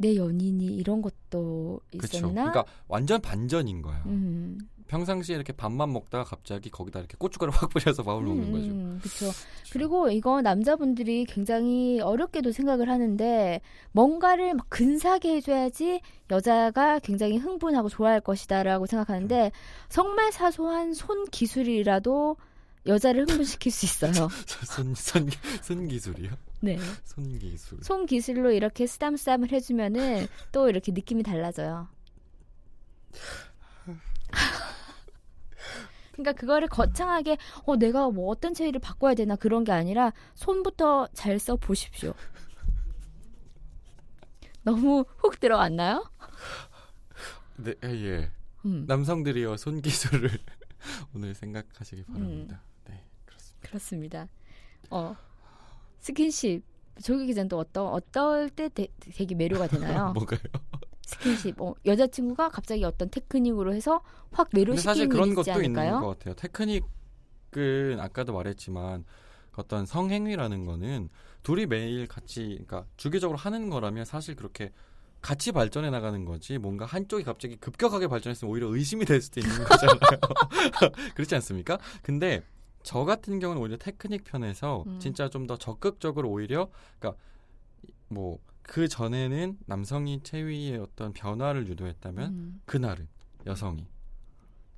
내 0.00 0.16
연인이 0.16 0.64
이런 0.64 1.02
것도. 1.02 1.80
있었나? 1.92 2.50
그러니까 2.50 2.64
완전 2.88 3.20
반전인 3.20 3.82
거예요. 3.82 4.02
음. 4.06 4.58
평상시에 4.90 5.36
이렇게 5.36 5.52
밥만 5.52 5.92
먹다가 5.92 6.24
갑자기 6.24 6.68
거기다 6.68 6.98
이렇게 6.98 7.16
고춧가루 7.16 7.52
확 7.54 7.70
뿌려서 7.70 8.02
밥을 8.02 8.22
먹는 8.22 8.50
거죠. 8.50 9.00
그렇죠. 9.00 9.38
그리고 9.72 10.10
이거 10.10 10.42
남자분들이 10.42 11.24
굉장히 11.26 12.00
어렵게도 12.00 12.50
생각을 12.50 12.88
하는데 12.88 13.60
뭔가를 13.92 14.54
막 14.54 14.66
근사하게 14.68 15.36
해줘야지 15.36 16.00
여자가 16.30 16.98
굉장히 16.98 17.36
흥분하고 17.38 17.88
좋아할 17.88 18.20
것이다라고 18.20 18.86
생각하는데 18.86 19.52
정말 19.88 20.32
사소한 20.32 20.92
손 20.92 21.24
기술이라도 21.26 22.36
여자를 22.86 23.28
흥분시킬 23.28 23.70
수 23.70 23.86
있어요. 23.86 24.12
손 24.66 24.94
손 24.94 25.30
손 25.62 25.86
기술이요? 25.86 26.30
네. 26.62 26.78
손 27.04 27.38
기술. 27.38 27.78
손 27.82 28.06
기술로 28.06 28.50
이렇게 28.50 28.86
쓰담쓰담을 28.88 29.52
해주면은 29.52 30.26
또 30.50 30.68
이렇게 30.68 30.90
느낌이 30.90 31.22
달라져요. 31.22 31.86
그러니까 36.22 36.32
그거를 36.40 36.68
거창하게 36.68 37.36
어 37.66 37.76
내가 37.76 38.08
뭐 38.10 38.30
어떤 38.30 38.54
체위를 38.54 38.80
바꿔야 38.80 39.14
되나 39.14 39.36
그런 39.36 39.64
게 39.64 39.72
아니라 39.72 40.12
손부터 40.34 41.08
잘 41.14 41.38
써 41.38 41.56
보십시오. 41.56 42.14
너무 44.62 45.04
훅 45.18 45.40
들어왔나요? 45.40 46.10
네 47.56 47.74
예. 47.84 48.30
음, 48.66 48.84
남성들이요 48.86 49.56
손 49.56 49.80
기술을 49.80 50.30
오늘 51.14 51.34
생각하시기 51.34 52.04
바랍니다. 52.04 52.60
음. 52.88 52.92
네 52.92 53.04
그렇습니다. 53.24 53.68
그렇습니다. 53.68 54.28
어 54.90 55.16
스킨십 56.00 56.62
조기 57.02 57.26
기자는 57.26 57.48
또 57.48 57.58
어떤 57.58 57.86
어떨 57.86 58.50
때 58.50 58.68
되, 58.68 58.88
되게 59.00 59.34
매료가 59.34 59.68
되나요? 59.68 60.12
뭐가요? 60.12 60.40
스킨십 61.10 61.60
어, 61.60 61.74
여자친구가 61.84 62.48
갑자기 62.50 62.84
어떤 62.84 63.10
테크닉으로 63.10 63.74
해서 63.74 64.02
확 64.30 64.48
매료시키는 64.52 64.82
사실 64.82 65.08
그런 65.08 65.34
것도 65.34 65.62
있는 65.62 65.78
않을까요? 65.78 66.00
것 66.00 66.18
같아요. 66.18 66.34
테크닉은 66.34 68.00
아까도 68.00 68.32
말했지만 68.32 69.04
어떤 69.56 69.84
성행위라는 69.86 70.64
거는 70.64 71.08
둘이 71.42 71.66
매일 71.66 72.06
같이 72.06 72.42
그러니까 72.66 72.86
주기적으로 72.96 73.36
하는 73.38 73.68
거라면 73.70 74.04
사실 74.04 74.36
그렇게 74.36 74.70
같이 75.20 75.52
발전해 75.52 75.90
나가는 75.90 76.24
거지 76.24 76.56
뭔가 76.58 76.86
한쪽이 76.86 77.24
갑자기 77.24 77.56
급격하게 77.56 78.06
발전했으면 78.08 78.50
오히려 78.50 78.68
의심이 78.74 79.04
될 79.04 79.20
수도 79.20 79.40
있는 79.40 79.64
거잖아요. 79.64 79.98
그렇지 81.14 81.34
않습니까? 81.34 81.78
근데 82.02 82.42
저 82.82 83.04
같은 83.04 83.38
경우는 83.38 83.60
오히려 83.60 83.76
테크닉 83.76 84.24
편에서 84.24 84.84
음. 84.86 84.98
진짜 84.98 85.28
좀 85.28 85.46
더 85.46 85.56
적극적으로 85.58 86.30
오히려 86.30 86.70
그러니까 86.98 87.20
뭐 88.08 88.38
그 88.70 88.86
전에는 88.86 89.58
남성이 89.66 90.22
체위의 90.22 90.78
어떤 90.78 91.12
변화를 91.12 91.66
유도했다면 91.66 92.32
음, 92.32 92.62
그날은 92.66 93.08
여성이 93.44 93.88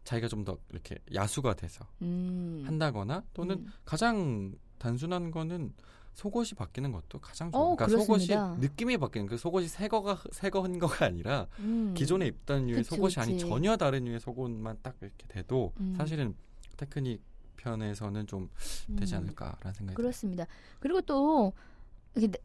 자기가 0.05 0.29
좀 0.29 0.47
더 0.47 0.57
이렇게 0.71 0.97
야수가 1.13 1.53
돼서 1.57 1.87
음. 2.01 2.63
한다거나 2.65 3.23
또는 3.35 3.57
음. 3.57 3.67
가장 3.85 4.55
단순한 4.79 5.31
거는 5.31 5.75
속옷이 6.15 6.53
바뀌는 6.57 6.91
것도 6.91 7.19
가장 7.21 7.53
좋아요. 7.53 7.65
어, 7.65 7.77
그러니까 7.77 7.87
그렇습니다. 7.87 8.47
속옷이 8.47 8.61
느낌이 8.61 8.97
바뀌는 8.97 9.27
그 9.27 9.37
속옷이 9.37 9.69
새거가 9.69 10.23
새거 10.33 10.63
한 10.63 10.79
거가 10.79 11.05
아니라 11.05 11.47
음. 11.59 11.93
기존에 11.95 12.27
입던 12.29 12.69
류의 12.69 12.85
그치, 12.85 12.97
속옷이 12.97 13.15
아닌. 13.19 13.39
전혀 13.39 13.77
다른 13.77 14.05
류의 14.07 14.21
속옷만 14.21 14.79
딱 14.83 14.97
이렇게 15.03 15.27
돼도 15.29 15.75
음. 15.79 15.95
사실은 15.99 16.35
테크닉 16.79 17.23
편에서는 17.59 18.27
좀 18.27 18.49
되지 18.97 19.17
음. 19.17 19.19
않을까라는 19.21 19.75
생각이. 19.75 19.97
그렇습니다. 19.97 20.47
그리고 20.81 21.03
또 21.03 21.53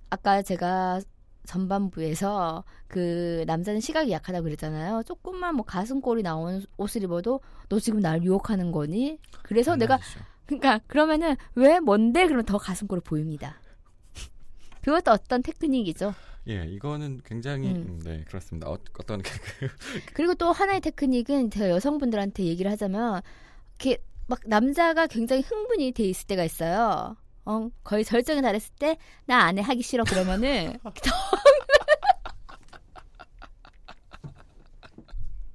아까 0.10 0.42
제가 0.42 1.00
전반부에서 1.48 2.64
그 2.88 3.44
남자는 3.48 3.80
시각이 3.80 4.12
약하다고 4.12 4.44
그랬잖아요. 4.44 5.04
조금만 5.04 5.56
뭐 5.56 5.66
가슴골이 5.66 6.22
나오는 6.22 6.64
옷을 6.78 7.04
입어도 7.04 7.42
너 7.70 7.80
지금 7.80 8.00
날 8.02 8.22
유혹하는 8.24 8.72
거니? 8.72 9.18
그래서 9.42 9.76
내가. 9.76 9.98
그러니까 10.46 10.80
그러면은 10.88 11.36
왜 11.56 11.80
뭔데 11.80 12.26
그러면 12.26 12.46
더 12.46 12.58
가슴골이 12.58 13.02
보입니다. 13.02 13.60
그것도 14.82 15.12
어떤 15.12 15.42
테크닉이죠. 15.42 16.14
예, 16.50 16.66
이거는 16.66 17.22
굉장히 17.26 17.72
음. 17.72 17.76
음, 17.76 18.00
네 18.04 18.24
그렇습니다. 18.26 18.70
어, 18.70 18.78
그 18.94 19.04
그리고 20.14 20.34
또 20.36 20.52
하나의 20.52 20.80
테크닉은 20.80 21.52
제가 21.52 21.70
여성분들한테 21.70 22.44
얘기를 22.44 22.72
하자면 22.72 23.22
이렇게 23.80 24.02
막 24.28 24.40
남자가 24.46 25.08
굉장히 25.08 25.42
흥분이 25.42 25.92
돼 25.92 26.04
있을 26.04 26.28
때가 26.28 26.44
있어요. 26.46 27.18
어, 27.48 27.70
거의 27.84 28.04
절정에 28.04 28.42
달했을 28.42 28.74
때 28.80 28.98
나 29.26 29.46
안 29.48 29.58
해 29.58 29.62
하기 29.62 29.82
싫어 29.82 30.04
그러면은 30.04 30.78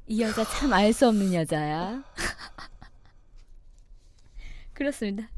이 0.07 0.23
여자 0.23 0.45
참 0.45 0.73
알 0.73 0.93
수 0.93 1.09
없는 1.09 1.33
여자야. 1.35 2.03
그렇습니다. 4.75 5.29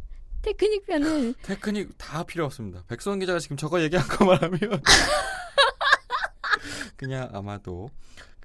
테크닉 0.42 0.86
편은 0.86 1.34
테크닉 1.42 1.96
다 1.98 2.22
필요 2.24 2.44
없습니다. 2.46 2.82
백선 2.88 3.18
기자가 3.18 3.38
지금 3.38 3.56
저거 3.56 3.80
얘기한 3.82 4.06
것만 4.08 4.42
하면 4.42 4.82
그냥 6.96 7.28
아마도 7.32 7.90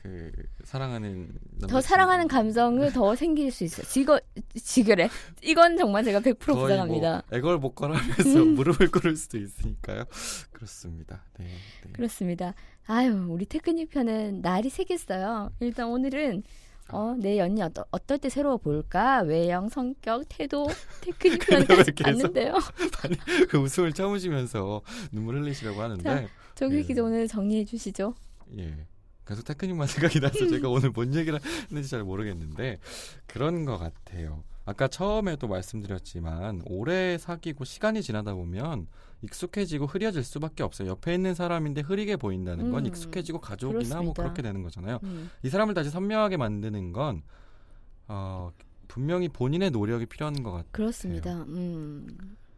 그 0.01 0.31
사랑하는 0.63 1.29
더 1.67 1.81
사랑하는 1.81 2.27
감정을 2.27 2.93
더 2.93 3.15
생길 3.15 3.51
수 3.51 3.63
있어요. 3.65 3.85
지거 3.87 4.19
지그래. 4.55 5.09
이건 5.43 5.75
정말 5.77 6.03
제가 6.05 6.19
100% 6.21 6.37
거의 6.45 6.57
부정합니다. 6.61 7.23
뭐 7.29 7.37
애걸복걸하면서 7.37 8.45
무릎을 8.45 8.91
꿇을 8.91 9.15
수도 9.17 9.37
있으니까요. 9.37 10.05
그렇습니다. 10.51 11.23
네. 11.37 11.45
네. 11.85 11.91
그렇습니다. 11.91 12.53
아유, 12.87 13.27
우리 13.29 13.45
테크닉 13.45 13.89
편은 13.89 14.41
날이 14.41 14.69
새겠어요. 14.69 15.51
일단 15.59 15.87
오늘은 15.89 16.43
어, 16.91 17.15
내 17.19 17.37
연인이 17.37 17.61
어떠, 17.61 17.85
어떨 17.91 18.17
때 18.17 18.29
새로워 18.29 18.57
보일까? 18.57 19.21
외형, 19.21 19.69
성격, 19.69 20.23
태도, 20.27 20.65
테크닉 21.01 21.39
근데 21.45 21.65
왜 21.73 21.77
까지 21.77 21.91
계속- 21.91 22.03
봤는데요. 22.33 22.53
그 23.49 23.57
웃음을 23.57 23.93
참으시면서 23.93 24.81
눈물 25.11 25.35
흘리시려고 25.39 25.81
하는데 25.81 26.03
자, 26.03 26.25
조규 26.55 26.77
예. 26.77 26.81
기자 26.83 27.03
오늘 27.03 27.27
정리해 27.27 27.63
주시죠. 27.65 28.15
예. 28.57 28.75
계속 29.29 29.45
테크닉만 29.45 29.85
생각이 29.87 30.19
나서 30.19 30.47
제가 30.47 30.69
오늘 30.69 30.89
뭔 30.89 31.13
얘기를 31.13 31.39
했는지 31.65 31.87
잘 31.87 32.03
모르겠는데 32.03 32.79
그런 33.27 33.63
것 33.63 33.77
같아요. 33.77 34.43
아까 34.65 34.87
처음에도 34.87 35.47
말씀드렸지만 35.47 36.63
오래 36.65 37.17
사귀고 37.17 37.63
시간이 37.63 38.01
지나다 38.01 38.33
보면 38.33 38.87
익숙해지고 39.21 39.85
흐려질 39.85 40.23
수밖에 40.23 40.63
없어요. 40.63 40.89
옆에 40.89 41.13
있는 41.13 41.35
사람인데 41.35 41.81
흐리게 41.81 42.17
보인다는 42.17 42.71
건 42.71 42.85
음, 42.85 42.87
익숙해지고 42.87 43.39
가족이나 43.39 43.71
뭐 44.01 44.13
그렇습니다. 44.13 44.23
그렇게 44.23 44.41
되는 44.41 44.63
거잖아요. 44.63 44.99
음. 45.03 45.29
이 45.43 45.49
사람을 45.49 45.75
다시 45.75 45.91
선명하게 45.91 46.37
만드는 46.37 46.91
건 46.91 47.21
어, 48.07 48.51
분명히 48.87 49.29
본인의 49.29 49.71
노력이 49.71 50.07
필요한 50.07 50.41
것 50.41 50.51
같아요. 50.51 50.71
그렇습니다. 50.71 51.43
음. 51.43 52.07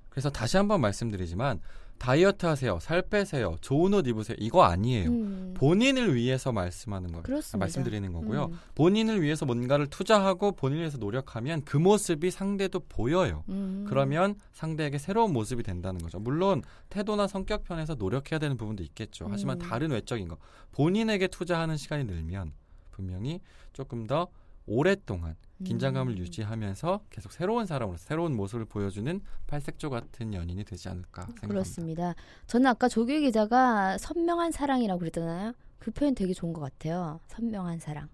그래서 0.10 0.30
다시 0.30 0.56
한번 0.56 0.80
말씀드리지만 0.82 1.60
다이어트 2.02 2.48
하세요, 2.48 2.80
살 2.80 3.04
빼세요, 3.04 3.58
좋은 3.62 3.94
옷 3.94 4.08
입으세요 4.08 4.36
이거 4.40 4.64
아니에요. 4.64 5.12
음. 5.12 5.54
본인을 5.56 6.16
위해서 6.16 6.52
말씀하는 6.52 7.12
거예요. 7.12 7.22
그렇습니다. 7.22 7.60
말씀드리는 7.60 8.12
거고요. 8.12 8.46
음. 8.46 8.60
본인을 8.74 9.22
위해서 9.22 9.46
뭔가를 9.46 9.86
투자하고 9.86 10.54
본인을 10.54 10.80
위해서 10.82 10.98
노력하면 10.98 11.62
그 11.64 11.78
모습이 11.78 12.32
상대도 12.32 12.80
보여요. 12.90 13.44
음. 13.50 13.86
그러면 13.88 14.34
상대에게 14.52 14.98
새로운 14.98 15.32
모습이 15.32 15.62
된다는 15.62 16.02
거죠. 16.02 16.18
물론 16.18 16.64
태도나 16.90 17.28
성격 17.28 17.66
편에서 17.66 17.94
노력해야 17.94 18.40
되는 18.40 18.58
부분도 18.58 18.82
있겠죠. 18.82 19.28
하지만 19.30 19.62
음. 19.62 19.70
다른 19.70 19.92
외적인 19.92 20.28
거 20.28 20.38
본인에게 20.72 21.28
투자하는 21.28 21.78
시간이 21.78 22.06
늘면 22.06 22.52
분명히 22.90 23.42
조금 23.74 24.08
더 24.08 24.28
오랫동안 24.66 25.36
긴장감을 25.64 26.14
음. 26.14 26.18
유지하면서 26.18 27.02
계속 27.10 27.32
새로운 27.32 27.66
사람으로 27.66 27.98
새로운 27.98 28.36
모습을 28.36 28.66
보여주는 28.66 29.22
팔색조 29.48 29.90
같은 29.90 30.34
연인이 30.34 30.64
되지 30.64 30.90
않을까 30.90 31.22
생각합니다. 31.24 31.48
그렇습니다. 31.48 32.16
저는 32.48 32.68
아까 32.68 32.88
조규 32.88 33.20
기자가 33.20 33.98
선명한 34.00 34.52
사랑이라고 34.52 35.00
그랬잖아요. 35.00 35.54
그 35.78 35.92
표현 35.92 36.16
되게 36.16 36.34
좋은 36.34 36.54
것 36.54 36.62
같아요. 36.62 37.20
선명한 37.28 37.80
사랑. 37.80 38.10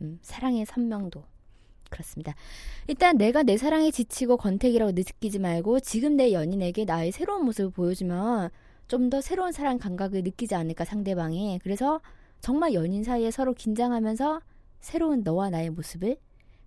음, 0.00 0.18
사랑의 0.22 0.66
선명도. 0.66 1.24
그렇습니다. 1.90 2.34
일단 2.86 3.16
내가 3.16 3.42
내 3.42 3.56
사랑에 3.56 3.90
지치고 3.90 4.36
권태기라고 4.36 4.92
느끼지 4.92 5.38
말고 5.38 5.80
지금 5.80 6.16
내 6.16 6.32
연인에게 6.32 6.84
나의 6.84 7.12
새로운 7.12 7.44
모습을 7.44 7.70
보여주면 7.70 8.50
좀 8.88 9.10
더 9.10 9.20
새로운 9.20 9.52
사랑 9.52 9.78
감각을 9.78 10.22
느끼지 10.22 10.54
않을까 10.54 10.84
상대방이. 10.84 11.60
그래서 11.62 12.00
정말 12.40 12.74
연인 12.74 13.04
사이에 13.04 13.30
서로 13.30 13.54
긴장하면서 13.54 14.40
새로운 14.80 15.22
너와 15.22 15.50
나의 15.50 15.70
모습을 15.70 16.16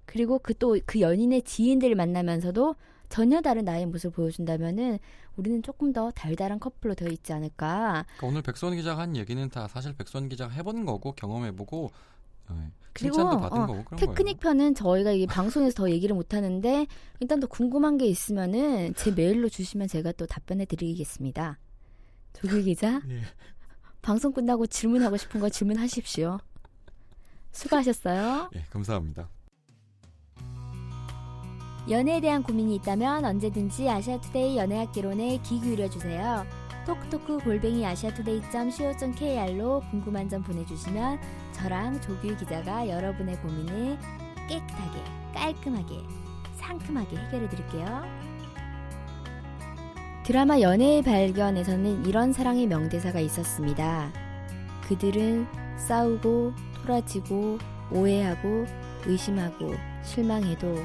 그리고 0.06 0.40
그또그 0.40 1.00
연인의 1.00 1.44
지인들을 1.44 1.96
만나면서도 1.96 2.76
전혀 3.10 3.42
다른 3.42 3.66
나의 3.66 3.86
모습을 3.86 4.12
보여준다면은 4.12 5.00
우리는 5.36 5.62
조금 5.64 5.94
더 5.94 6.12
달달한 6.12 6.60
커플로 6.60 6.96
되어 6.96 7.10
있지 7.10 7.34
않을까. 7.34 8.06
그러니까 8.18 8.28
오늘 8.28 8.42
백선 8.42 8.76
기자가 8.76 9.02
한 9.02 9.16
얘기는 9.16 9.50
다 9.50 9.68
사실 9.68 9.94
백선 9.94 10.30
기자가 10.30 10.52
해본 10.54 10.86
거고 10.86 11.14
경험해보고 11.14 11.92
네, 12.50 12.72
그리고, 12.94 13.16
칭찬도 13.16 13.40
받은 13.40 13.62
어, 13.62 13.68
거고 13.68 13.84
그런 13.86 14.00
테크닉 14.00 14.40
편은 14.40 14.76
저희가 14.76 15.12
이 15.12 15.26
방송에서 15.28 15.76
더 15.76 15.90
얘기를 15.90 16.16
못 16.16 16.34
하는데 16.34 16.88
일단 17.20 17.40
더 17.40 17.48
궁금한 17.48 17.98
게 17.98 18.06
있으면은 18.06 18.94
제 18.96 19.12
메일로 19.12 19.50
주시면 19.50 19.88
제가 19.88 20.12
또 20.14 20.26
답변해 20.26 20.66
드리겠습니다. 20.66 21.60
조규 22.34 22.64
기자. 22.64 23.02
예. 23.10 23.22
방송 24.02 24.34
끝나고 24.34 24.68
질문하고 24.68 25.18
싶은 25.18 25.40
거 25.40 25.50
질문하십시오. 25.50 26.40
수고하셨어요. 27.52 28.50
예, 28.56 28.66
감사합니다. 28.70 29.30
연애에 31.90 32.22
대한 32.22 32.44
고민이 32.44 32.76
있다면 32.76 33.26
언제든지 33.26 33.90
아시아투데이 33.90 34.56
연애학개론에 34.58 35.42
귀 35.44 35.60
기울여 35.60 35.90
주세요. 35.90 36.46
톡톡크 36.86 37.40
골뱅이 37.40 37.84
아시아투데이.co.kr로 37.86 39.82
궁금한 39.90 40.30
점 40.30 40.44
보내주시면 40.44 41.20
저랑 41.54 42.00
조규 42.02 42.38
기자가 42.38 42.88
여러분의 42.88 43.40
고민을 43.42 43.98
깨끗하게, 44.48 45.04
깔끔하게, 45.34 46.04
상큼하게 46.56 47.18
해결해 47.18 47.50
드릴게요. 47.50 48.04
드라마 50.24 50.60
연애의 50.60 51.02
발견에서는 51.02 52.06
이런 52.06 52.32
사랑의 52.32 52.68
명대사가 52.68 53.20
있었습니다. 53.20 54.12
그들은 54.88 55.48
싸우고, 55.78 56.54
토라지고, 56.82 57.60
오해하고, 57.92 58.66
의심하고, 59.06 59.74
실망해도 60.04 60.76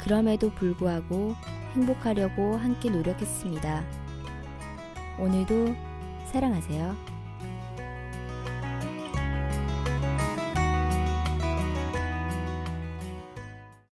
그럼에도 0.00 0.50
불구하고 0.50 1.34
행복하려고 1.74 2.56
함께 2.56 2.90
노력했습니다. 2.90 3.84
오늘도 5.18 5.74
사랑하세요. 6.32 7.07